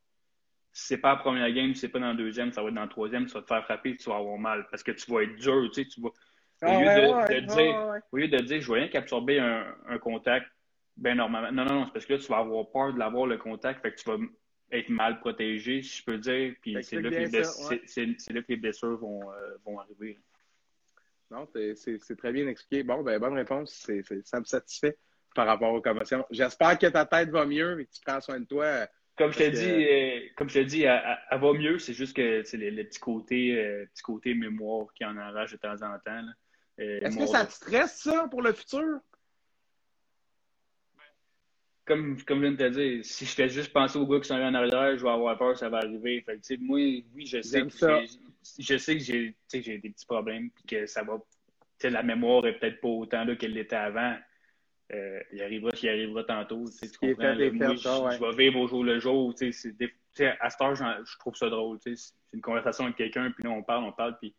[0.70, 2.74] si c'est pas la première game, si c'est pas dans la deuxième, ça va être
[2.74, 4.66] dans la troisième, tu vas te faire frapper tu vas avoir mal.
[4.70, 6.10] Parce que tu vas être dur, tu sais, tu vas.
[6.60, 10.48] Au lieu, de, dire, au lieu de dire, je vais rien qu'absorber un, un contact,
[10.96, 11.52] ben normalement.
[11.52, 13.80] Non, non, non, c'est parce que là, tu vas avoir peur de l'avoir le contact,
[13.80, 14.16] fait que tu vas
[14.70, 16.54] être mal protégé, si je peux dire.
[16.60, 20.18] Puis c'est là, que les blessures vont, euh, vont arriver.
[21.30, 22.82] Non, c'est très bien expliqué.
[22.82, 23.90] Bon, ben, bonne réponse.
[24.24, 24.96] ça me satisfait
[25.34, 26.24] par rapport aux commotions.
[26.30, 28.86] J'espère que ta tête va mieux et que tu prends soin de toi.
[29.16, 31.78] Comme je t'ai dit, euh, comme je dit, elle, va mieux.
[31.78, 35.56] C'est juste que c'est le, petit côté, euh, petit côté mémoire qui en enrage de
[35.56, 36.24] temps en temps.
[36.78, 39.00] Est-ce que ça te stresse, ça, pour le futur?
[41.88, 44.28] Comme, comme je viens de te dire, si je fais juste penser aux gars qui
[44.28, 46.20] sont en arrière, je vais avoir peur, ça va arriver.
[46.20, 47.68] Fait que, moi, oui, je sais que
[48.58, 51.18] je sais que j'ai des petits problèmes puis que ça va.
[51.82, 54.16] La mémoire est peut-être pas autant là qu'elle l'était avant.
[54.92, 56.64] Euh, il arrivera ce qui arrivera tantôt.
[56.68, 57.34] Tu comprends?
[57.34, 59.34] moi, je, vais vivre au jour le jour.
[59.34, 61.78] à cette heure, je trouve ça drôle.
[61.82, 61.94] C'est
[62.32, 64.34] une conversation avec quelqu'un, puis là, on parle, on parle, puis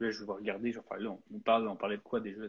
[0.00, 2.42] là, je vais regarder, je vais faire là, on, parle, on parlait de quoi déjà?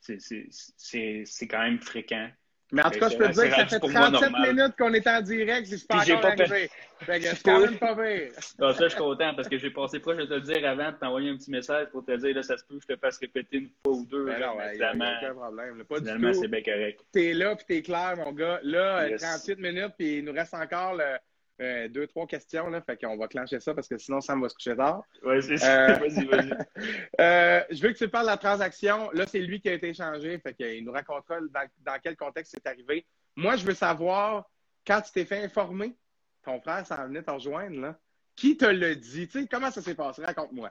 [0.00, 2.28] C'est quand même fréquent.
[2.70, 5.06] Mais en tout cas, je peux te dire que ça fait 37 minutes qu'on est
[5.06, 6.70] en direct, si c'est pas encore pas arrivé.
[7.00, 8.32] Fait que c'est quand même pas pire.
[8.38, 10.96] ça, je suis content parce que j'ai passé proche de te le dire avant de
[10.96, 13.18] t'envoyer un petit message pour te dire, là, ça se peut que je te fasse
[13.18, 14.26] répéter une fois ou deux.
[14.26, 15.84] Ben non, finalement, aucun problème.
[15.84, 17.00] Pas finalement, c'est bien correct.
[17.12, 18.60] T'es là puis t'es clair, mon gars.
[18.62, 21.16] Là, 38 minutes puis il nous reste encore le
[21.60, 22.80] euh, deux, trois questions, là.
[22.80, 25.02] Fait qu'on va clencher ça parce que sinon, ça va se coucher tard.
[25.24, 25.90] Oui, c'est ça.
[25.90, 26.52] Euh, vas-y, vas-y.
[27.20, 29.10] Euh, je veux que tu parles de la transaction.
[29.12, 30.38] Là, c'est lui qui a été échangé.
[30.38, 33.04] Fait qu'il nous racontera dans, quel contexte c'est arrivé.
[33.34, 34.48] Moi, je veux savoir,
[34.86, 35.96] quand tu t'es fait informer,
[36.44, 37.98] ton frère s'en venait te rejoindre, là.
[38.36, 39.26] Qui te l'a dit?
[39.26, 40.24] Tu sais, comment ça s'est passé?
[40.24, 40.70] Raconte-moi.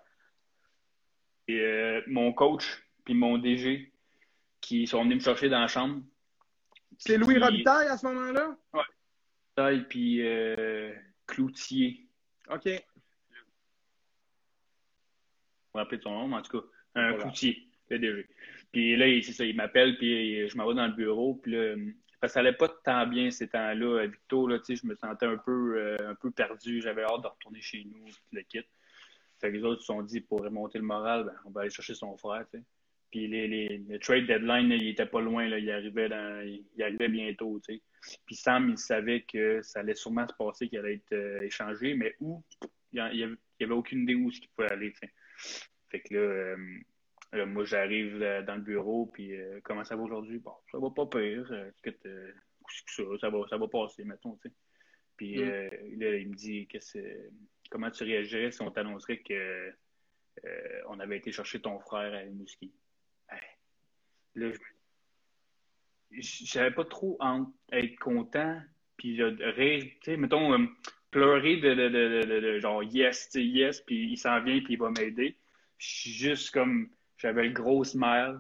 [2.08, 3.92] mon coach puis mon DG
[4.62, 6.02] qui sont venus me chercher dans la chambre.
[6.98, 8.56] C'est Louis Robitaille à ce moment-là?
[8.74, 8.82] Oui
[9.90, 10.94] puis euh,
[11.26, 12.08] Cloutier.
[12.50, 12.66] OK.
[12.66, 12.72] Je
[15.74, 18.28] me rappeler de son nom, mais en tout cas, un Cloutier, le DG.
[18.72, 21.76] Puis là, c'est ça, il m'appelle, puis je m'en vais dans le bureau, puis là,
[22.20, 24.02] parce que ça allait pas tant bien ces temps-là.
[24.02, 26.82] À Victo, là, je me sentais un peu, euh, un peu perdu.
[26.82, 28.64] J'avais hâte de retourner chez nous, le kit.
[29.40, 31.70] Fait que les autres se sont dit, pour remonter le moral, ben, on va aller
[31.70, 32.64] chercher son frère, tu sais.
[33.12, 36.84] Puis les, les, le trade deadline, il était pas loin, là, il, arrivait dans, il
[36.84, 37.60] arrivait bientôt.
[37.66, 37.82] Tu sais.
[38.26, 41.94] Puis Sam, il savait que ça allait sûrement se passer, qu'il allait être euh, échangé,
[41.94, 42.44] mais où,
[42.92, 44.92] il n'y avait, avait, aucune idée où il pouvait aller.
[44.92, 45.64] Tu sais.
[45.90, 50.40] Fait que là, euh, moi, j'arrive dans le bureau, puis euh, comment ça va aujourd'hui?
[50.40, 51.48] Bon, ça va pas pire.
[51.48, 54.36] ça, ça, va, ça va passer, mettons.
[54.38, 54.56] Tu sais.
[55.16, 56.00] Puis mm.
[56.00, 56.68] là, il me dit
[57.72, 59.72] comment tu réagirais si on t'annoncerait que
[60.88, 62.72] on avait été chercher ton frère à Mouski?
[64.38, 64.52] Là,
[66.12, 68.60] j'avais pas trop envie d'être content,
[68.98, 70.66] puis rire, tu sais, mettons, euh,
[71.12, 74.90] pleurer de, de, de, de, genre yes, yes, puis il s'en vient, puis il va
[74.92, 75.38] m'aider.
[75.78, 78.40] Juste comme, j'avais le gros smile,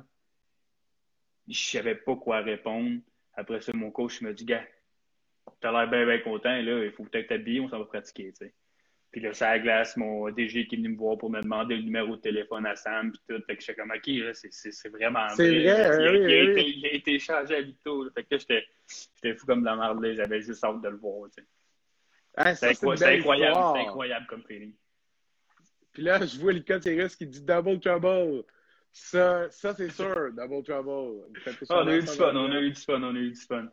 [1.47, 2.99] je savais pas quoi répondre.
[3.33, 4.65] Après ça, mon coach m'a dit, gars,
[5.59, 8.45] t'as l'air bien, bien content, là, il faut peut-être t'habiller, on s'en va pratiquer, tu
[8.45, 8.53] sais.
[9.11, 11.83] Puis là, ça glace, mon DG qui est venu me voir pour me demander le
[11.83, 13.41] numéro de téléphone à Sam, puis tout.
[13.45, 16.51] Fait que j'étais comme, OK, là, c'est vraiment C'est vrai, il, a, oui, il, a
[16.51, 18.09] été, il, a été, échangé à Victo.
[18.11, 21.41] Fait que j'étais fou comme de la merde, J'avais juste hâte de le voir, tu
[21.41, 21.47] sais.
[22.35, 24.73] Ah, c'est incroyable, c'est incroyable comme feeling.
[25.91, 28.43] Puis là, je vois Lucas Thérèse qui dit Double Trouble.
[28.91, 31.23] Ça, ça c'est sûr, Double Trouble.
[31.69, 33.41] Ah, on a eu du fun, on a eu du fun, on a eu du
[33.41, 33.67] fun.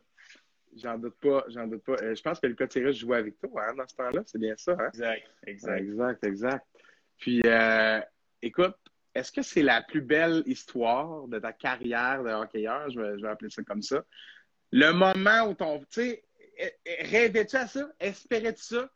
[0.76, 1.96] J'en doute pas, j'en doute pas.
[2.02, 4.54] Euh, je pense que Lucas Thérèse jouait avec toi hein, dans ce temps-là, c'est bien
[4.56, 4.88] ça, hein?
[4.88, 5.78] Exact, exact.
[5.78, 6.66] Exact, exact.
[7.18, 8.00] Puis, euh,
[8.42, 8.76] écoute,
[9.14, 12.90] est-ce que c'est la plus belle histoire de ta carrière de hockeyeur?
[12.90, 14.04] Je vais, je vais appeler ça comme ça.
[14.72, 15.78] Le moment où ton.
[15.78, 16.24] Tu sais,
[17.02, 17.88] rêvais-tu à ça?
[18.00, 18.90] Espérais-tu ça?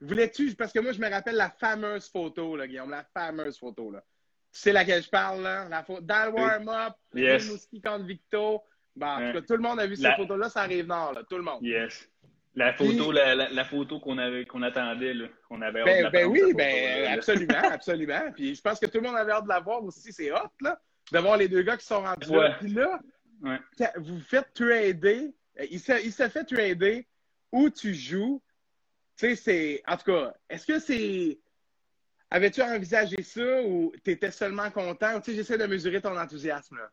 [0.00, 0.54] Voulais-tu?
[0.54, 3.90] Parce que moi, je me rappelle la fameuse photo, là, Guillaume, la fameuse photo.
[3.90, 4.04] Là.
[4.52, 5.68] Tu sais laquelle je parle, là?
[5.68, 7.68] La photo, dans le warm-up, yes.
[7.84, 8.62] contre Victo.
[8.96, 11.22] Bon, en tout cas, tout le monde a vu cette photo-là, ça arrive nord, là,
[11.28, 11.62] tout le monde.
[11.62, 12.08] Yes.
[12.56, 16.10] La photo, la, la, photo qu'on avait, qu'on attendait, là, qu'on avait hâte ben, de
[16.10, 18.30] ben oui, ben absolument, absolument.
[18.32, 20.12] Puis je pense que tout le monde avait hâte de la voir aussi.
[20.12, 20.80] C'est hot, là,
[21.10, 22.56] de voir les deux gars qui sont rentrés là.
[22.60, 23.00] Puis là,
[23.42, 23.58] ouais.
[23.96, 25.34] vous faites trader.
[25.68, 27.08] Il s'est il fait trader
[27.50, 28.40] où tu joues.
[29.16, 29.82] Tu sais, c'est.
[29.88, 31.40] En tout cas, est-ce que c'est.
[32.30, 35.20] Avais-tu envisagé ça ou tu étais seulement content?
[35.20, 36.88] Tu sais, j'essaie de mesurer ton enthousiasme, là.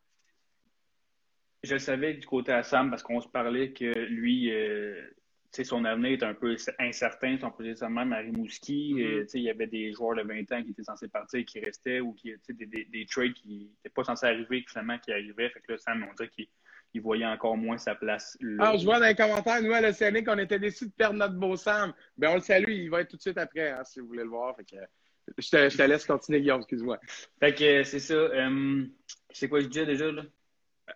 [1.63, 4.99] Je le savais du côté à Sam parce qu'on se parlait que lui, euh,
[5.63, 8.95] son avenir est un peu incertain, si on peut dire ça même, à Rimouski.
[8.95, 9.31] Mm-hmm.
[9.35, 12.13] il y avait des joueurs de 20 ans qui étaient censés partir, qui restaient, ou
[12.13, 15.49] qui, des, des, des, trades qui n'étaient pas censés arriver, finalement, qui arrivaient.
[15.49, 18.71] Fait que là, Sam, on dirait qu'il voyait encore moins sa place là.
[18.71, 21.35] Ah, je vois dans les commentaires, nous, à l'Océanique, on était déçus de perdre notre
[21.35, 21.93] beau Sam.
[22.17, 24.23] Ben, on le salue, il va être tout de suite après, hein, si vous voulez
[24.23, 24.55] le voir.
[24.55, 24.77] Fait que,
[25.37, 26.99] je, te, je te laisse continuer, Guillaume, excuse-moi.
[27.39, 28.13] Fait que c'est ça.
[28.13, 28.85] Euh,
[29.29, 30.23] c'est quoi je disais déjà, là?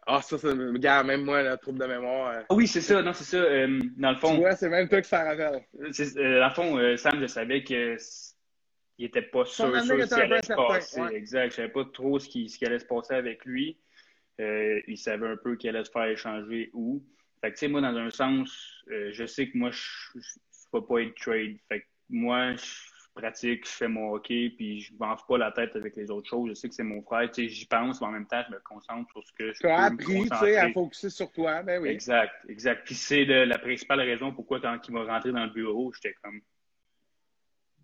[0.06, 2.34] Ah, ça, ça, regarde, même moi, la troupe de mémoire.
[2.36, 2.42] Euh.
[2.52, 3.38] oui, c'est ça, non, c'est ça.
[3.38, 4.34] Euh, dans le fond.
[4.36, 5.66] Tu vois, c'est même toi qui s'en rappelle.
[5.76, 7.98] Euh, dans le fond, Sam, je savais que
[8.98, 11.02] il n'était pas sûr, sûr ce qui allait se passer.
[11.14, 11.50] Exact.
[11.52, 13.78] Je savais pas trop ce qui, ce qui allait se passer avec lui.
[14.40, 17.04] il savait un peu qu'il allait se faire échanger où.
[17.42, 20.86] Fait que, tu sais, moi, dans un sens, je sais que moi, je ne vais
[20.88, 21.58] pas être trade.
[21.68, 22.85] Fait que moi, je
[23.16, 26.50] pratique, je fais mon hockey, puis je m'en pas la tête avec les autres choses.
[26.50, 28.54] Je sais que c'est mon frère, tu sais, j'y pense, mais en même temps, je
[28.54, 31.64] me concentre sur ce que je tu as appris, tu sais, à focuser sur toi,
[31.64, 31.90] ben oui.
[31.90, 32.86] Exact, exact.
[32.86, 36.42] Puis c'est la principale raison pourquoi, quand il m'a rentré dans le bureau, j'étais comme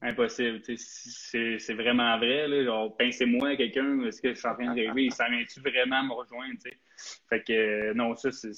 [0.02, 0.62] impossible.
[0.78, 2.48] C'est vraiment vrai.
[2.48, 2.64] Là.
[2.64, 5.10] Genre, pincez-moi quelqu'un, est-ce que je suis en train de rêver?
[5.12, 6.60] Ça vient-tu vraiment me rejoindre?
[6.60, 6.78] sais?
[7.30, 8.52] Fait que euh, non, ça, c'est,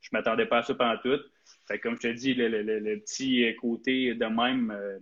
[0.00, 1.20] je m'attendais pas à ça pendant tout.
[1.66, 4.70] Fait que, comme je te dis, le, le, le, petit côté de même.
[4.70, 4.98] Euh,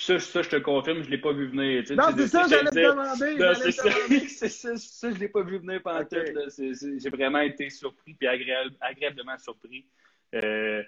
[0.00, 1.84] ça, ça, je te confirme, je ne l'ai pas vu venir.
[1.90, 3.54] non, c'est ça, j'allais te demander.
[4.34, 6.16] C'est ça, ça, ça, je ne l'ai pas vu venir pendant tout.
[6.98, 9.86] J'ai vraiment été surpris, puis agréable, agréablement surpris
[10.34, 10.82] euh,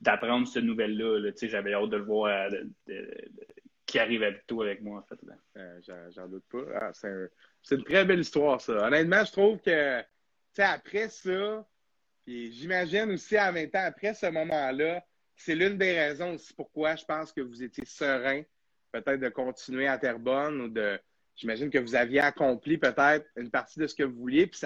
[0.00, 1.30] d'apprendre cette nouvelle-là.
[1.42, 2.50] J'avais hâte de le voir,
[3.86, 5.18] qui arrive avec toi, avec moi, en fait.
[5.56, 6.64] Euh, J'en doute pas.
[6.74, 8.86] Ah, c'est une très belle histoire, ça.
[8.86, 10.02] Honnêtement, je trouve que,
[10.58, 11.66] après ça,
[12.24, 15.02] puis j'imagine aussi en même temps, après ce moment-là,
[15.34, 18.42] c'est l'une des raisons aussi pourquoi je pense que vous étiez serein
[18.92, 20.98] peut-être de continuer à Terrebonne ou de.
[21.36, 24.46] J'imagine que vous aviez accompli peut-être une partie de ce que vous vouliez.
[24.46, 24.60] Puis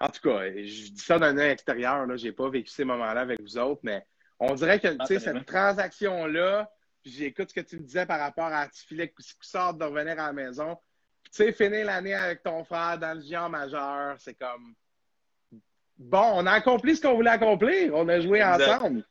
[0.00, 3.20] En tout cas, je dis ça d'un œil extérieur, je n'ai pas vécu ces moments-là
[3.20, 4.04] avec vous autres, mais
[4.40, 6.70] on dirait que ah, cette transaction-là,
[7.04, 10.26] j'écoute ce que tu me disais par rapport à tu filais sort de revenir à
[10.26, 10.76] la maison.
[11.24, 14.74] Tu sais, finir l'année avec ton frère dans le géant majeur, c'est comme.
[15.96, 17.94] Bon, on a accompli ce qu'on voulait accomplir.
[17.94, 19.04] On a joué ensemble.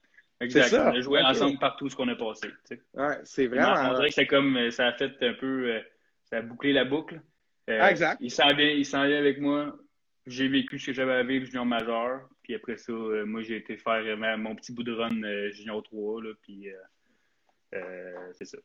[0.44, 0.74] Exact.
[0.74, 2.50] On a joué ensemble partout ce qu'on a passé.
[2.94, 3.92] Ouais, c'est vraiment.
[3.92, 5.72] On dirait que c'est comme euh, ça a fait un peu.
[5.72, 5.82] Euh,
[6.26, 7.22] ça a bouclé la boucle.
[7.70, 8.18] Euh, ah, exact.
[8.22, 9.76] Il s'en vient, il s'en vient avec moi.
[10.26, 12.22] J'ai vécu ce que j'avais à vivre junior majeur.
[12.44, 14.04] Puis après ça, moi, j'ai été faire
[14.38, 16.24] mon petit bout de run junior 3.
[16.24, 16.68] Là, puis
[18.34, 18.58] c'est ça.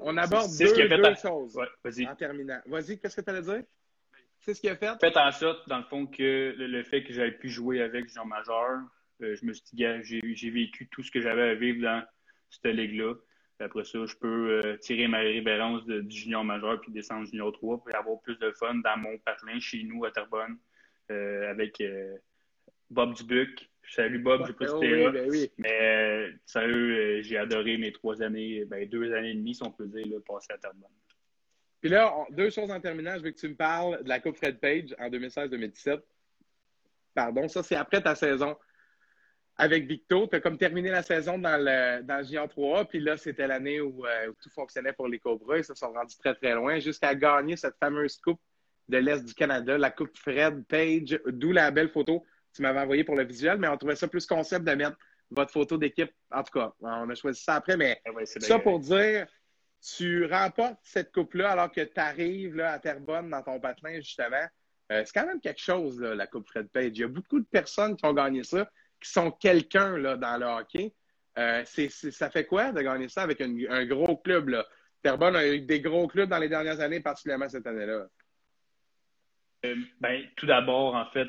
[0.00, 2.60] On aborde deux, ce deux choses ouais, en terminant.
[2.66, 3.62] Vas-y, qu'est-ce que tu allais dire?
[4.40, 4.92] C'est ce qui a fait?
[5.00, 8.26] Fait en sorte, dans le fond, que le, fait que j'avais pu jouer avec junior
[8.26, 8.80] majeur,
[9.22, 9.84] euh, je me suis dit,
[10.34, 12.02] j'ai vécu tout ce que j'avais à vivre dans
[12.50, 13.14] cette ligue-là.
[13.60, 17.78] Après ça, je peux euh, tirer ma révérence du junior majeur puis descendre junior 3
[17.78, 20.58] pour avoir plus de fun dans mon patelin chez nous à Terrebonne
[21.10, 21.82] euh, avec
[22.90, 23.70] Bob Dubuc.
[23.94, 25.10] Salut Bob, je sais pas si t'es là.
[25.10, 29.70] Ben Mais sérieux, j'ai adoré mes trois années, ben, deux années et demie, si on
[29.70, 30.88] peut dire, là, passées à Terrebonne.
[31.80, 34.36] Puis là, deux choses en terminant, je veux que tu me parles de la Coupe
[34.36, 36.00] Fred Page en 2016-2017.
[37.14, 38.56] Pardon, ça c'est après ta saison
[39.56, 40.26] avec Victo.
[40.26, 43.46] Tu as comme terminé la saison dans le, dans le Géant 3 puis là, c'était
[43.46, 44.04] l'année euh, où,
[44.40, 45.58] tout fonctionnait pour les Cobras.
[45.58, 48.40] Ils se sont rendus très, très loin jusqu'à gagner cette fameuse Coupe
[48.88, 52.26] de l'Est du Canada, la Coupe Fred Page, d'où la belle photo que
[52.56, 54.98] tu m'avais envoyée pour le visuel, mais on trouvait ça plus concept de mettre
[55.30, 56.10] votre photo d'équipe.
[56.30, 59.26] En tout cas, on a choisi ça après, mais ah ça pour dire,
[59.96, 64.46] tu remportes cette coupe-là alors que tu arrives là, à Terrebonne dans ton patelin, justement.
[64.92, 66.92] Euh, c'est quand même quelque chose, la Coupe Fred Page.
[66.94, 68.68] Il y a beaucoup de personnes qui ont gagné ça
[69.04, 70.92] qui sont quelqu'un dans le hockey.
[71.36, 74.48] Euh, ça fait quoi de gagner ça avec un, gros club?
[74.48, 74.66] Là?
[75.02, 78.06] Terrebonne a eu des gros clubs dans les dernières années, particulièrement cette année-là.
[79.66, 81.28] Euh, ben, tout d'abord, en fait,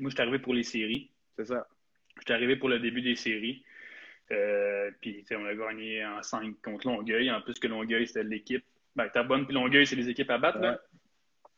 [0.00, 1.10] moi, je suis arrivé pour les séries.
[1.36, 1.66] C'est ça.
[2.16, 3.64] Je suis arrivé pour le début des séries.
[4.30, 7.30] Euh, puis, on a gagné en 5 contre Longueuil.
[7.30, 8.64] En plus que Longueuil, c'était l'équipe.
[8.94, 10.80] Ben, Terrebonne puis Longueuil, c'est les équipes à battre.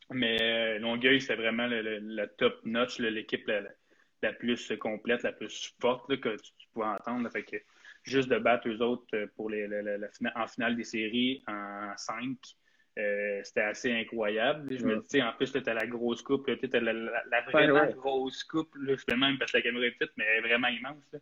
[0.09, 3.61] Mais Longueuil, c'était vraiment le, top notch, l'équipe la,
[4.31, 7.29] plus complète, la plus forte que tu, pouvais entendre.
[7.29, 7.57] Fait que
[8.03, 9.67] juste de battre eux autres pour les,
[10.35, 12.37] en finale des séries en 5,
[12.99, 14.77] euh, c'était assez incroyable.
[14.77, 17.85] Je me dis, en plus, tu as la grosse coupe, tu as la, la, vraiment
[17.87, 18.73] grosse coupe.
[18.75, 21.15] Là, même parce que la caméra est petite, mais elle est vraiment immense.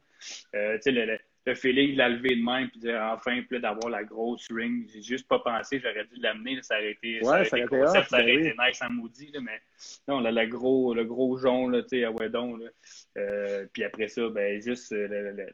[0.53, 4.47] Euh, le, le, le, feeling de la lever de main, puis enfin, d'avoir la grosse
[4.51, 4.87] ring.
[4.93, 6.59] J'ai juste pas pensé, j'aurais dû l'amener.
[6.61, 9.31] Ça aurait été, ça aurait été, concept, ça aurait ben été nice en maudit.
[9.31, 9.61] Là, mais
[10.07, 12.57] non, là, la gros, le gros jaune, là, à Wedon.
[12.57, 12.69] Là.
[13.17, 15.47] Euh, puis après ça, ben, juste euh,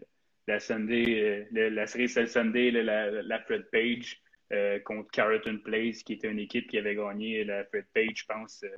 [0.47, 4.21] la Sunday, la série Cell Sunday, la, la Fred Page.
[4.53, 8.25] Euh, contre Carroton Place, qui était une équipe qui avait gagné la Fred Page, je
[8.25, 8.69] pense, euh,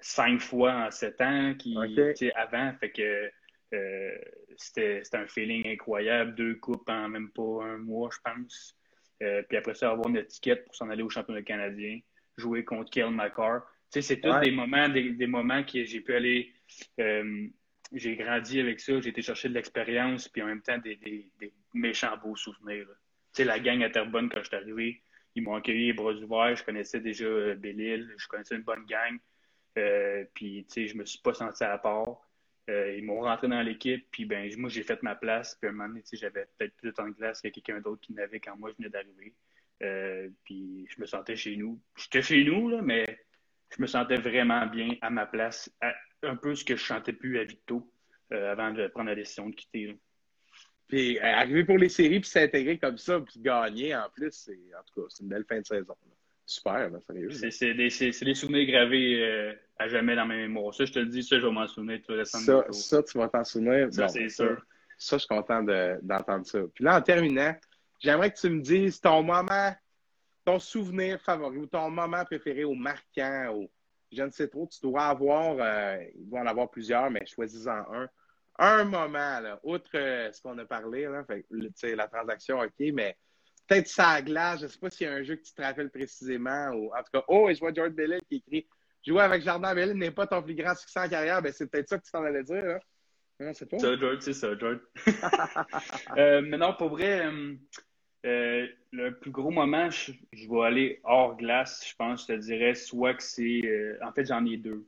[0.00, 1.76] cinq fois en sept ans qui,
[2.34, 2.72] avant.
[2.80, 3.30] Fait que
[3.74, 4.18] euh,
[4.56, 6.34] c'était un feeling incroyable.
[6.34, 8.76] Deux coupes en même pas un mois, je pense.
[9.48, 12.00] puis après ça, avoir une étiquette pour s'en aller au championnat canadien,
[12.36, 13.62] jouer contre Kel McCarr.
[13.90, 16.52] C'est tous des moments, des, moments que j'ai pu aller.
[17.92, 21.52] j'ai grandi avec ça, j'ai été chercher de l'expérience, puis en même temps des, des
[21.72, 22.88] méchants beaux souvenirs
[23.34, 25.02] sais, la gang à Terrebonne, quand je suis arrivé,
[25.34, 26.56] ils m'ont accueilli les bras ouverts.
[26.56, 28.14] Je connaissais déjà euh, Belle-Île.
[28.16, 29.18] Je connaissais une bonne gang.
[29.76, 32.20] Euh, puis, tu sais, je me suis pas senti à part.
[32.70, 34.06] Euh, ils m'ont rentré dans l'équipe.
[34.10, 35.56] Puis, ben, moi, j'ai fait ma place.
[35.56, 38.00] Puis, à un moment donné, j'avais peut-être plus de temps de glace que quelqu'un d'autre
[38.00, 39.34] qui n'avait quand moi, je venais d'arriver.
[40.44, 41.80] puis, je me sentais chez nous.
[41.96, 43.04] J'étais chez nous, là, mais
[43.76, 45.70] je me sentais vraiment bien à ma place.
[46.22, 47.90] un peu ce que je sentais plus à Victo
[48.30, 49.98] avant de prendre la décision de quitter.
[50.88, 54.58] Puis euh, arriver pour les séries, puis s'intégrer comme ça, puis gagner en plus, c'est
[54.78, 55.96] en tout cas, c'est une belle fin de saison.
[56.46, 57.30] Super, là, sérieux.
[57.30, 60.74] C'est des, des, souvenirs gravés euh, à jamais dans ma mémoire.
[60.74, 63.18] Ça, je te le dis, ça, je vais m'en souvenir tout le ça, ça, tu
[63.18, 63.88] vas t'en souvenir?
[63.92, 64.62] Ça, c'est sûr.
[64.98, 66.60] Ça, je suis content d'entendre ça.
[66.74, 67.54] Puis là, en terminant,
[67.98, 69.74] j'aimerais que tu me dises ton moment,
[70.44, 73.70] ton souvenir favori ou ton moment préféré au marquant, au,
[74.12, 77.84] je ne sais trop, tu dois avoir, euh, il doit en avoir plusieurs, mais choisis-en
[77.92, 78.08] un
[78.58, 81.44] un moment, là, outre euh, ce qu'on a parlé, là, fait,
[81.94, 83.16] la transaction, OK, mais
[83.66, 85.62] peut-être ça glace, je ne sais pas s'il y a un jeu que tu te
[85.62, 88.66] rappelles précisément, ou en tout cas, oh, et je vois George Bellil qui écrit
[89.06, 91.88] Jouer avec Jardin Bellil n'est pas ton plus grand succès en carrière, ben c'est peut-être
[91.88, 92.80] ça que tu t'en allais dire, là.
[93.40, 93.78] Non, c'est pas.
[93.78, 94.78] Ça, George, c'est ça, George.
[96.16, 97.54] euh, mais non, pour vrai, euh,
[98.24, 102.74] euh, le plus gros moment, je, vais aller hors glace, je pense, je te dirais,
[102.74, 103.60] soit que c'est.
[104.02, 104.86] en fait, j'en ai deux.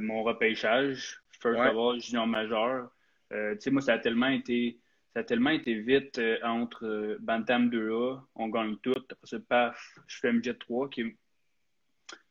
[0.00, 1.68] mon repêchage, first ouais.
[1.68, 2.88] of all, junior majeur.
[3.32, 4.78] Euh, tu sais, moi, ça a tellement été,
[5.16, 8.92] ça a tellement été vite euh, entre euh, Bantam 2A, on gagne tout.
[8.94, 11.16] Après ça, paf, je fais MJ 3 qui,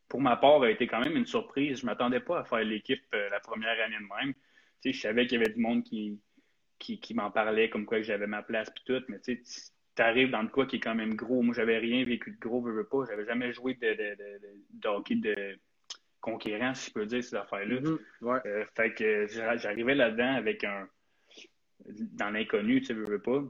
[0.08, 1.80] pour ma part, a été quand même une surprise.
[1.80, 4.36] Je ne m'attendais pas à faire l'équipe la première année de même.
[4.36, 4.40] Tu
[4.82, 6.22] sais, je savais qu'il y avait du monde qui,
[6.78, 9.42] qui, qui m'en parlait comme quoi j'avais ma place puis tout, mais tu
[9.98, 11.42] arrives dans le quoi qui est quand même gros.
[11.42, 13.04] Moi, j'avais rien vécu de gros, je veux pas.
[13.10, 14.40] J'avais jamais joué de, de, de,
[14.74, 15.58] de hockey de
[16.22, 17.82] conquérant, si je peux dire, ces affaires-là.
[17.82, 18.42] Mm-hmm.
[18.46, 19.26] Euh, fait que
[19.58, 20.88] j'arrivais là-dedans avec un.
[21.86, 23.44] Dans l'inconnu, tu sais, veux, pas.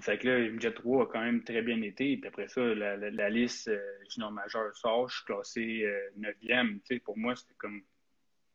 [0.00, 2.16] Fait que là, Jet 3 a quand même très bien été.
[2.16, 3.80] Puis après ça, la, liste euh,
[4.10, 5.08] junior majeur sort.
[5.08, 5.86] Je suis classé
[6.18, 6.26] 9e.
[6.26, 7.82] Euh, tu sais, pour moi, c'était comme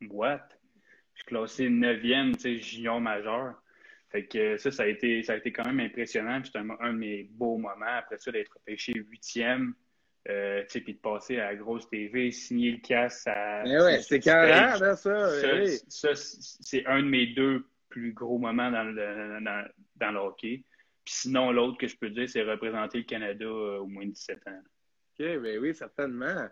[0.01, 0.59] boîte.
[1.13, 3.55] Je suis classé 9e, tu sais, junior majeur.
[4.09, 6.41] Fait que ça, ça a été, ça a été quand même impressionnant.
[6.43, 7.85] C'était un, un, de mes beaux moments.
[7.85, 9.73] Après ça, d'être pêché 8e.
[10.29, 13.63] Euh, puis de passer à la grosse TV, signer le casse à.
[13.63, 14.95] Mais ouais, c'est carré, ça.
[14.95, 19.39] Ça, c'est un de mes deux plus gros moments dans le,
[19.95, 20.63] dans, le hockey.
[21.05, 24.11] Puis sinon, l'autre que je peux dire, c'est représenter le Canada euh, au moins de
[24.11, 24.61] 17 ans.
[25.19, 26.47] OK, ben oui, certainement.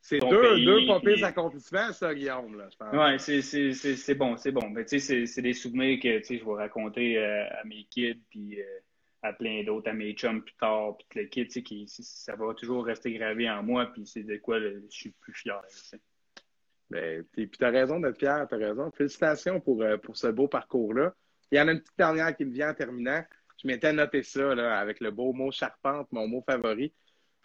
[0.00, 2.92] C'est deux, deux pas pires accomplissements, ça, Guillaume, là, je pense.
[2.92, 4.70] Oui, c'est bon, c'est bon.
[4.70, 8.60] Mais tu sais, c'est des souvenirs que je vais raconter euh, à mes kids, puis
[9.26, 12.84] à plein d'autres, à mes chums plus tard, puis le kit, qui, ça va toujours
[12.84, 15.60] rester gravé en moi, puis c'est de quoi je suis plus fier.
[16.90, 18.90] Ben, puis tu as raison d'être fier, tu as raison.
[18.92, 21.14] Félicitations pour, euh, pour ce beau parcours-là.
[21.50, 23.24] Il y en a une petite dernière qui me vient en terminant.
[23.62, 26.92] Je m'étais noté ça là, avec le beau mot charpente, mon mot favori.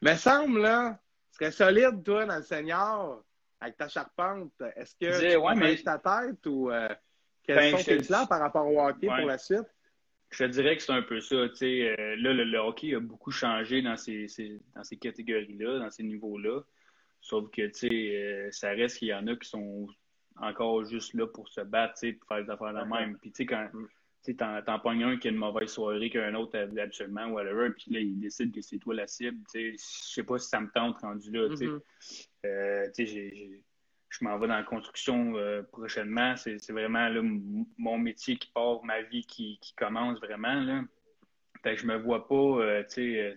[0.01, 0.99] Mais semble, là,
[1.31, 3.23] tu serais solide, toi, dans le senior,
[3.59, 4.51] avec ta charpente.
[4.75, 6.89] Est-ce que tu ouais, ta tête ou euh,
[7.43, 9.67] quels ben, sont tes plans par rapport au hockey pour la suite?
[10.31, 11.35] Je dirais que c'est un peu ça.
[11.35, 14.27] Euh, là, le, hockey a beaucoup changé dans ces,
[14.75, 16.61] dans ces catégories-là, dans ces niveaux-là.
[17.21, 19.87] Sauf que euh, ça reste qu'il y en a qui sont
[20.37, 23.17] encore juste là pour se battre, pour faire des affaires la même.
[23.19, 23.69] Puis tu sais, quand
[24.37, 27.99] t'en, t'en pognes un qui a une mauvaise soirée qu'un autre absolument, whatever, puis là,
[27.99, 29.37] il décide que c'est toi la cible.
[29.53, 31.47] Je sais pas si ça me tente rendu là.
[31.47, 31.81] Mm-hmm.
[32.45, 33.63] Euh, j'ai
[34.11, 36.35] je m'en vais dans la construction euh, prochainement.
[36.35, 37.21] C'est vraiment là,
[37.77, 40.53] mon métier qui part, ma vie qui, qui commence vraiment.
[40.53, 40.83] Là.
[41.63, 43.35] Fait que je me vois pas, euh, tu sais, euh,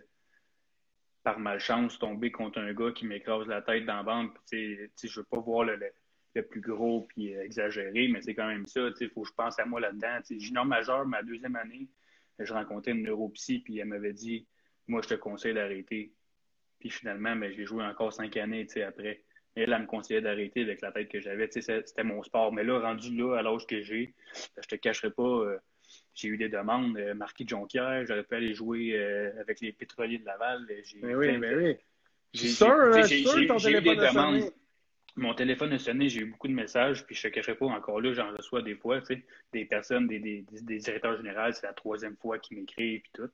[1.24, 4.28] par malchance, tomber contre un gars qui m'écrase la tête dans la bande.
[4.52, 8.90] Je ne veux pas voir le, plus gros puis exagéré, mais c'est quand même ça.
[9.00, 10.18] Il faut que je pense à moi là-dedans.
[10.38, 11.88] Junior majeur, ma deuxième année,
[12.38, 14.46] je rencontrais une neuropsy, puis elle m'avait dit
[14.86, 16.12] Moi, je te conseille d'arrêter.
[16.78, 19.24] Puis finalement, ben, j'ai joué encore cinq années après.
[19.54, 21.48] Elle, elle me conseillait d'arrêter avec la tête que j'avais.
[21.50, 22.52] C'était mon sport.
[22.52, 24.14] Mais là, rendu là, à l'âge que j'ai,
[24.54, 25.58] ben, je te cacherai pas, euh,
[26.14, 26.96] j'ai eu des demandes.
[26.96, 30.66] Euh, Marquis de Jonquière, j'aurais pu aller jouer euh, avec les pétroliers de Laval.
[31.02, 31.76] Mais oui, mais oui.
[32.32, 34.52] J'ai eu des demandes.
[35.16, 37.66] Mon téléphone a sonné, j'ai eu beaucoup de messages, puis je ne te cacherai pas,
[37.66, 39.00] encore là, j'en reçois des fois,
[39.52, 43.30] des personnes, des, des, des directeurs généraux, c'est la troisième fois qu'ils m'écrivent, puis tout,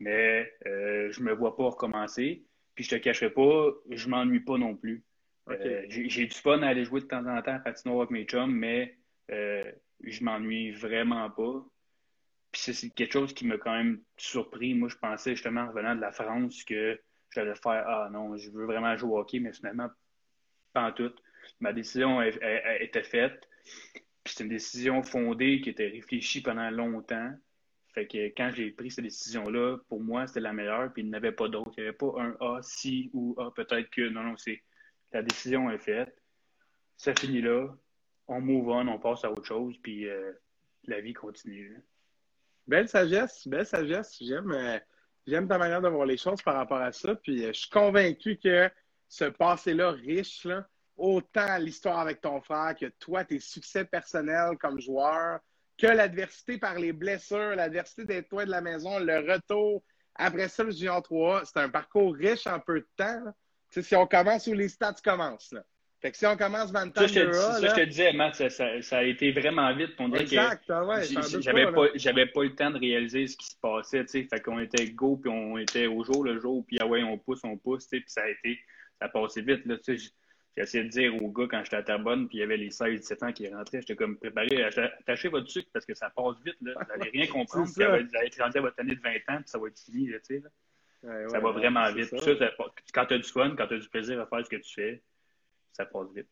[0.00, 2.42] Mais euh, je me vois pas recommencer,
[2.74, 5.04] puis je te cacherai pas, je m'ennuie pas non plus.
[5.50, 8.24] Euh, j'ai du fun à aller jouer de temps en temps à patinoire avec mes
[8.24, 8.96] chums, mais
[9.30, 9.64] euh,
[10.02, 11.64] je m'ennuie vraiment pas.
[12.52, 14.74] Puis c'est quelque chose qui m'a quand même surpris.
[14.74, 16.98] Moi, je pensais justement en revenant de la France que
[17.30, 19.88] j'allais faire Ah non, je veux vraiment jouer au hockey, mais finalement,
[20.72, 21.12] pas en tout.
[21.60, 23.48] Ma décision était faite.
[24.24, 27.32] Puis c'est une décision fondée qui était réfléchie pendant longtemps.
[27.94, 31.16] Fait que quand j'ai pris cette décision-là, pour moi, c'était la meilleure, puis il n'y
[31.16, 31.72] avait pas d'autre.
[31.76, 34.08] Il n'y avait pas un A, si ou A, peut-être que.
[34.08, 34.62] Non, non, c'est
[35.12, 36.22] la décision est faite.
[36.96, 37.68] Ça finit là.
[38.26, 40.32] On move on, on passe à autre chose, puis euh,
[40.84, 41.82] la vie continue.
[42.68, 44.16] Belle sagesse, belle sagesse.
[44.20, 44.78] J'aime, euh,
[45.26, 47.14] j'aime ta manière de voir les choses par rapport à ça.
[47.16, 48.70] Puis euh, je suis convaincu que
[49.08, 50.46] ce passé-là riche,
[50.96, 55.40] autant l'histoire avec ton frère que toi, tes succès personnels comme joueur,
[55.78, 59.82] que l'adversité par les blessures, l'adversité d'être toi de la maison, le retour
[60.18, 63.22] après ça, le Junior 3, c'est un parcours riche en peu de temps
[63.70, 65.52] si on commence où les stats commencent.
[65.52, 65.62] Là.
[66.00, 68.34] Fait que si on commence 20 ans, ça, je te, ça, je te disais, Matt,
[68.48, 69.94] ça, a été vraiment vite.
[69.98, 73.56] On dirait exact, que ouais, j'avais pas, pas, le temps de réaliser ce qui se
[73.60, 74.04] passait.
[74.04, 74.22] T'sais.
[74.30, 77.18] Fait qu'on était go, puis on était au jour le jour, puis ah ouais, on
[77.18, 78.60] pousse, on pousse, puis ça a été,
[79.00, 79.66] ça a passé vite.
[79.66, 79.98] Là, j'ai
[80.56, 83.24] essayé de dire aux gars quand j'étais à Terrebonne, puis il y avait les 16-17
[83.26, 86.56] ans qui rentraient, j'étais comme préparé, attachez votre sucre parce que ça passe vite.
[86.62, 86.74] Là.
[86.76, 89.38] Vous n'allez rien comprendre, puis vous allez être rendu à votre année de 20 ans,
[89.38, 90.08] puis ça va être fini.
[90.08, 92.14] Là, là ça va vraiment vite.
[92.94, 94.74] quand tu as du fun, quand tu as du plaisir à faire ce que tu
[94.74, 95.02] fais,
[95.72, 96.28] ça passe vite.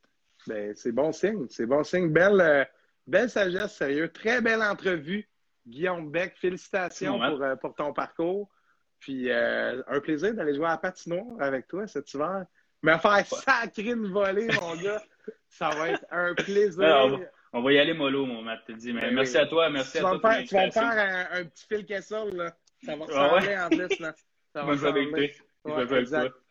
[0.47, 1.47] Ben, c'est bon signe.
[1.49, 2.13] C'est bon signe.
[2.13, 2.65] Belle, euh,
[3.07, 4.09] belle sagesse, sérieux.
[4.13, 5.29] Très belle entrevue.
[5.67, 8.49] Guillaume Beck, félicitations pour, euh, pour, ton parcours.
[9.01, 12.45] Puis euh, un plaisir d'aller jouer à la patinoire avec toi cet hiver.
[12.83, 15.03] Me faire sacrer une volée, mon gars.
[15.49, 17.21] Ça va être un plaisir.
[17.53, 18.93] on, va, y aller mollo, mon Matt, te dis.
[18.93, 20.19] Mais ben merci à toi, merci à toi.
[20.47, 22.57] tu vas me faire un, petit fil Kessel, là.
[22.85, 24.15] Ça va ressembler ah en plus, là.
[24.53, 26.46] Ça va je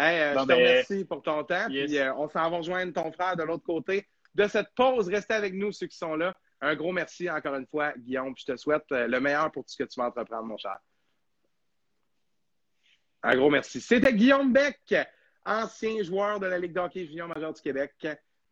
[0.00, 1.66] Hey, euh, je te remercie pour ton temps.
[1.66, 5.08] Puis, euh, on s'en va rejoindre ton frère de l'autre côté de cette pause.
[5.08, 6.36] Restez avec nous, ceux qui sont là.
[6.60, 8.32] Un gros merci encore une fois, Guillaume.
[8.36, 10.78] je te souhaite euh, le meilleur pour tout ce que tu vas entreprendre, mon cher.
[13.24, 13.80] Un gros merci.
[13.80, 14.94] C'était Guillaume Beck,
[15.44, 17.92] ancien joueur de la Ligue d'hockey junior majeur du Québec,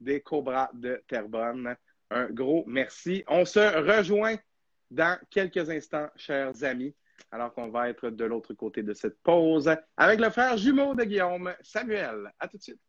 [0.01, 1.77] des Cobras de Terrebonne.
[2.11, 3.23] Un gros merci.
[3.29, 4.35] On se rejoint
[4.91, 6.93] dans quelques instants, chers amis
[7.31, 11.05] alors qu'on va être de l'autre côté de cette pause avec le frère jumeau de
[11.05, 12.33] Guillaume, Samuel.
[12.39, 12.81] À tout de suite.